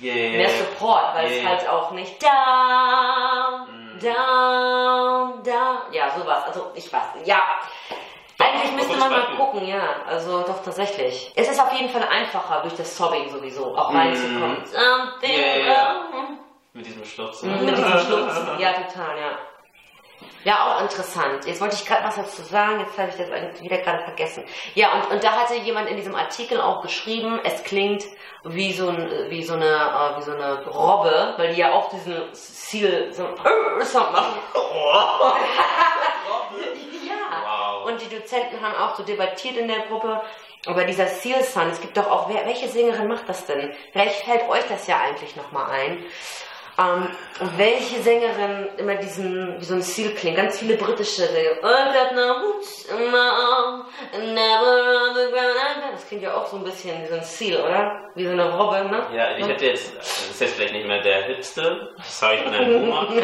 Yeah. 0.00 0.36
mehr 0.36 0.50
Support, 0.50 1.14
weil 1.16 1.26
es 1.26 1.32
Yeah. 1.42 1.48
halt 1.48 1.68
auch 1.68 1.90
nicht 1.90 2.22
down, 2.22 3.66
Mm. 3.96 3.98
down, 4.00 5.42
down, 5.42 5.78
ja, 5.92 6.10
sowas. 6.16 6.44
Also 6.46 6.70
ich 6.74 6.92
weiß, 6.92 7.02
ja. 7.24 7.40
Eigentlich 8.40 8.70
müsste 8.72 8.96
man 8.96 9.10
mal 9.10 9.26
gucken, 9.36 9.66
ja. 9.66 9.82
Also 10.06 10.42
doch 10.42 10.62
tatsächlich. 10.62 11.32
Es 11.34 11.48
ist 11.48 11.60
auf 11.60 11.72
jeden 11.72 11.88
Fall 11.88 12.04
einfacher 12.08 12.60
durch 12.62 12.74
das 12.76 12.96
Sobbing 12.96 13.28
sowieso 13.28 13.76
auch 13.76 13.92
reinzukommen. 13.92 14.64
Something 14.64 15.66
ja. 15.66 16.04
wrong. 16.12 16.38
Mit 16.72 16.86
diesem 16.86 17.04
Schluchzen. 17.04 17.50
Mhm, 17.58 17.64
Mit 17.66 17.76
diesem 17.76 17.98
Schluchzen. 17.98 18.48
Ja, 18.60 18.72
total, 18.74 19.18
ja. 19.18 19.38
Ja, 20.44 20.76
auch 20.76 20.82
interessant. 20.82 21.44
Jetzt 21.46 21.60
wollte 21.60 21.74
ich 21.74 21.84
gerade 21.84 22.04
was 22.04 22.16
dazu 22.16 22.42
sagen, 22.42 22.80
jetzt 22.80 22.96
habe 22.96 23.10
ich 23.10 23.16
das 23.16 23.62
wieder 23.62 23.78
gerade 23.78 24.04
vergessen. 24.04 24.44
Ja, 24.74 24.92
und, 24.94 25.10
und 25.10 25.24
da 25.24 25.32
hatte 25.32 25.56
jemand 25.56 25.88
in 25.88 25.96
diesem 25.96 26.14
Artikel 26.14 26.60
auch 26.60 26.80
geschrieben, 26.82 27.40
es 27.44 27.64
klingt 27.64 28.04
wie 28.44 28.72
so, 28.72 28.88
ein, 28.88 29.30
wie 29.30 29.42
so, 29.42 29.54
eine, 29.54 29.66
äh, 29.66 30.18
wie 30.18 30.22
so 30.22 30.32
eine 30.32 30.64
Robbe, 30.66 31.34
weil 31.36 31.54
die 31.54 31.60
ja 31.60 31.72
auch 31.72 31.90
diesen 31.90 32.16
Seal 32.32 33.12
so 33.12 33.28
Sound 33.82 34.12
machen. 34.12 34.38
Ja. 37.06 37.14
Wow. 37.44 37.86
Und 37.86 38.00
die 38.00 38.14
Dozenten 38.14 38.60
haben 38.60 38.74
auch 38.76 38.96
so 38.96 39.02
debattiert 39.02 39.56
in 39.56 39.68
der 39.68 39.80
Gruppe 39.80 40.20
über 40.66 40.84
dieser 40.84 41.06
Seal 41.06 41.42
Sound. 41.42 41.72
Es 41.72 41.80
gibt 41.80 41.96
doch 41.96 42.10
auch, 42.10 42.28
wer, 42.28 42.46
welche 42.46 42.68
Sängerin 42.68 43.08
macht 43.08 43.28
das 43.28 43.44
denn? 43.46 43.72
Vielleicht 43.92 44.24
fällt 44.24 44.48
euch 44.48 44.66
das 44.68 44.86
ja 44.86 44.98
eigentlich 44.98 45.36
nochmal 45.36 45.70
ein. 45.70 46.04
Ähm, 46.78 47.08
und 47.40 47.58
welche 47.58 48.00
Sängerin 48.02 48.68
immer 48.76 48.94
diesen, 48.94 49.60
wie 49.60 49.64
so 49.64 49.74
ein 49.74 49.82
Seal 49.82 50.10
klingt? 50.10 50.36
Ganz 50.36 50.58
viele 50.60 50.76
britische 50.76 51.26
Sänger. 51.26 51.50
I 54.14 54.32
never. 54.32 54.78
Das 55.92 56.06
klingt 56.06 56.22
ja 56.22 56.34
auch 56.34 56.46
so 56.46 56.56
ein 56.56 56.64
bisschen 56.64 57.02
wie 57.02 57.06
so 57.06 57.14
ein 57.14 57.22
Seal, 57.22 57.60
oder? 57.60 58.10
Wie 58.14 58.24
so 58.24 58.30
eine 58.30 58.56
Robbe, 58.56 58.84
ne? 58.84 59.06
Ja, 59.12 59.36
ich 59.36 59.46
hätte 59.46 59.66
jetzt, 59.66 59.96
das 59.96 60.30
ist 60.30 60.40
jetzt 60.40 60.54
vielleicht 60.54 60.72
nicht 60.72 60.86
mehr 60.86 61.02
der 61.02 61.24
hipste, 61.24 61.94
sorry, 62.04 62.36
ich 62.36 62.44
bin 62.44 62.54
ein 62.54 62.72
Boomer, 62.72 63.00
aber 63.00 63.10
ich 63.10 63.20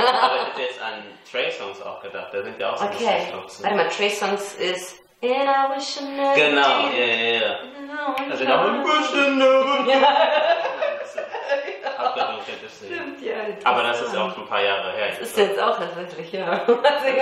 hätte 0.49 0.63
jetzt 0.63 0.83
an 0.83 1.05
Trey-Songs 1.31 1.81
auch 1.83 2.01
gedacht, 2.03 2.29
da 2.33 2.43
sind 2.43 2.59
ja 2.59 2.73
auch 2.73 2.77
so 2.77 2.85
ein 2.85 2.91
bisschen 2.91 3.09
Okay. 3.09 3.27
Schluchzen. 3.31 3.65
Warte 3.65 3.77
mal, 3.77 3.89
Trey 3.89 4.11
Songs 4.11 4.55
ist 4.55 5.01
And 5.23 5.33
I 5.33 5.75
wish 5.75 5.97
I 5.97 6.05
never 6.05 6.35
Genau, 6.35 6.89
ja, 6.91 7.05
ja, 7.05 7.41
ja. 7.41 7.59
Also 8.19 8.33
Also 8.33 8.45
da 8.45 8.65
ein 8.65 8.83
bisschen 8.83 9.43
abgedunkelt 11.97 12.63
ist 12.67 12.81
sie. 12.81 12.87
Stimmt, 12.87 13.23
ja. 13.23 13.35
Aber 13.65 13.83
das 13.83 14.01
ist 14.03 14.17
auch 14.17 14.33
schon 14.35 14.45
ein 14.45 14.49
paar 14.49 14.63
Jahre 14.63 14.93
her. 14.93 15.09
Das 15.19 15.21
ist 15.29 15.37
jetzt 15.39 15.61
auch 15.61 15.77
tatsächlich, 15.79 16.33
ja. 16.33 16.47
alt. 16.51 16.67
sind 16.67 17.21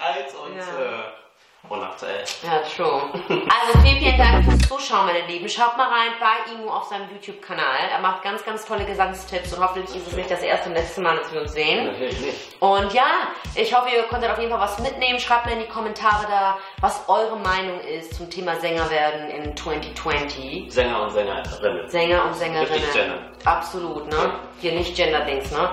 alt 0.00 0.34
und 0.44 0.56
Ja. 0.56 0.62
äh, 0.62 1.68
unaktuell. 1.68 2.24
Ja, 2.44 2.60
true. 2.60 3.02
Also 3.28 3.78
vielen, 3.82 3.98
vielen 3.98 4.16
Dank 4.18 4.44
fürs 4.44 4.68
Zuschauen, 4.68 5.06
meine 5.06 5.26
Lieben. 5.26 5.48
Schaut 5.48 5.76
mal 5.76 5.88
rein 5.88 6.12
bei 6.20 6.52
Imu 6.52 6.70
auf 6.70 6.84
seinem 6.84 7.08
YouTube-Kanal. 7.10 7.88
Er 7.92 7.98
macht 8.00 8.22
ganz, 8.22 8.44
ganz 8.44 8.64
tolle 8.64 8.84
Gesangstipps 8.86 9.52
und 9.52 9.62
hoffentlich 9.62 9.94
ist 9.96 10.06
es 10.06 10.12
nicht 10.14 10.30
das 10.30 10.40
erste 10.42 10.68
und 10.70 10.76
letzte 10.76 11.00
Mal, 11.00 11.16
dass 11.16 11.32
wir 11.32 11.42
uns 11.42 11.52
sehen. 11.52 11.86
Natürlich 11.86 12.20
nicht. 12.20 12.62
Und 12.62 12.92
ja, 12.94 13.06
ich 13.54 13.74
hoffe, 13.74 13.88
ihr 13.94 14.02
konntet 14.04 14.30
auf 14.30 14.38
jeden 14.38 14.50
Fall 14.50 14.60
was 14.60 14.78
mitnehmen. 14.78 15.18
Schreibt 15.18 15.46
mir 15.46 15.52
in 15.52 15.60
die 15.60 15.68
Kommentare 15.68 16.26
da, 16.30 16.58
was 16.80 17.06
eure 17.08 17.36
Meinung 17.36 17.80
ist 17.80 18.14
zum 18.14 18.30
Thema 18.30 18.56
Sänger 18.56 18.88
werden 18.88 19.28
in 19.30 19.54
2020. 19.56 20.72
Sänger 20.72 21.02
und 21.02 21.10
Sängerinnen. 21.10 21.88
Sänger 21.88 22.24
und 22.24 22.34
Sängerinnen. 22.34 22.72
Richtig. 22.72 23.02
Absolut, 23.44 24.06
ne? 24.08 24.32
Hier 24.60 24.72
nicht 24.72 24.96
Gender-Dings, 24.96 25.52
ne? 25.52 25.58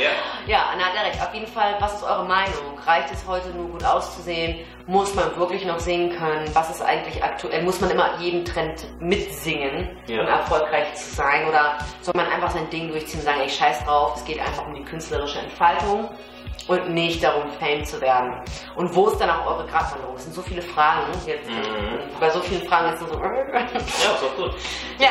ja. 0.00 0.10
Ja, 0.46 0.58
Anna 0.72 0.84
hat 0.86 0.94
er 0.96 1.04
recht. 1.10 1.20
Auf 1.20 1.34
jeden 1.34 1.46
Fall, 1.46 1.76
was 1.78 1.94
ist 1.96 2.02
eure 2.02 2.24
Meinung? 2.24 2.78
Reicht 2.86 3.12
es 3.12 3.26
heute 3.26 3.50
nur 3.50 3.68
gut 3.68 3.84
auszusehen? 3.84 4.60
Muss 4.86 5.14
man 5.14 5.36
wirklich 5.36 5.66
noch 5.66 5.78
singen 5.78 6.16
können? 6.16 6.48
Was 6.54 6.70
ist 6.70 6.80
eigentlich 6.80 7.22
aktuell? 7.22 7.62
Muss 7.62 7.78
man 7.82 7.90
immer 7.90 8.18
jeden 8.18 8.46
Trend 8.46 8.86
mitsingen, 9.00 9.90
Ja. 10.06 10.22
um 10.22 10.26
erfolgreich 10.28 10.94
zu 10.94 11.14
sein? 11.16 11.46
Oder 11.48 11.76
soll 12.00 12.14
man 12.16 12.26
einfach 12.28 12.50
sein 12.50 12.68
Ding 12.70 12.88
durchziehen 12.88 13.20
und 13.20 13.26
sagen, 13.26 13.40
ey, 13.42 13.50
scheiß 13.50 13.84
drauf, 13.84 14.14
es 14.16 14.24
geht 14.24 14.40
einfach 14.40 14.66
um 14.66 14.74
die 14.74 14.82
künstlerische 14.84 15.40
Entfaltung 15.40 16.08
und 16.68 16.90
nicht 16.90 17.22
darum, 17.22 17.50
Fame 17.58 17.84
zu 17.84 18.00
werden? 18.00 18.34
Und 18.76 18.94
wo 18.94 19.08
ist 19.08 19.18
dann 19.20 19.30
auch 19.30 19.46
eure 19.46 19.66
Gratwanderung? 19.66 20.14
Es 20.16 20.24
sind 20.24 20.34
so 20.34 20.42
viele 20.42 20.62
Fragen. 20.62 21.06
Jetzt, 21.26 21.48
Mhm. 21.48 21.98
Bei 22.20 22.30
so 22.30 22.40
vielen 22.40 22.66
Fragen 22.68 22.92
ist 22.94 23.02
es 23.02 23.08
so... 23.08 23.18
Ja, 23.20 24.14
ist 24.14 24.22
doch 24.22 24.36
gut. 24.36 24.52
ja. 24.98 25.10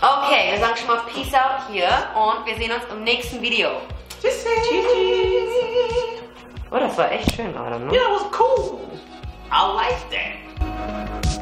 Okay, 0.00 0.52
wir 0.52 0.58
sagen 0.58 0.76
schon 0.76 0.86
mal 0.88 1.00
Peace 1.12 1.34
out 1.34 1.62
hier 1.70 1.88
und 2.14 2.46
wir 2.46 2.54
sehen 2.56 2.72
uns 2.72 2.84
im 2.92 3.02
nächsten 3.04 3.40
Video. 3.42 3.68
Tschüssi. 4.22 4.48
Oh, 6.70 6.76
das 6.78 6.96
war 6.96 7.10
echt 7.10 7.34
schön 7.34 7.52
gerade, 7.52 7.80
ne? 7.80 7.92
Yeah, 7.92 8.02
it 8.02 8.10
was 8.12 8.38
cool. 8.38 8.78
I 9.50 9.74
like 9.74 10.10
that. 10.10 11.40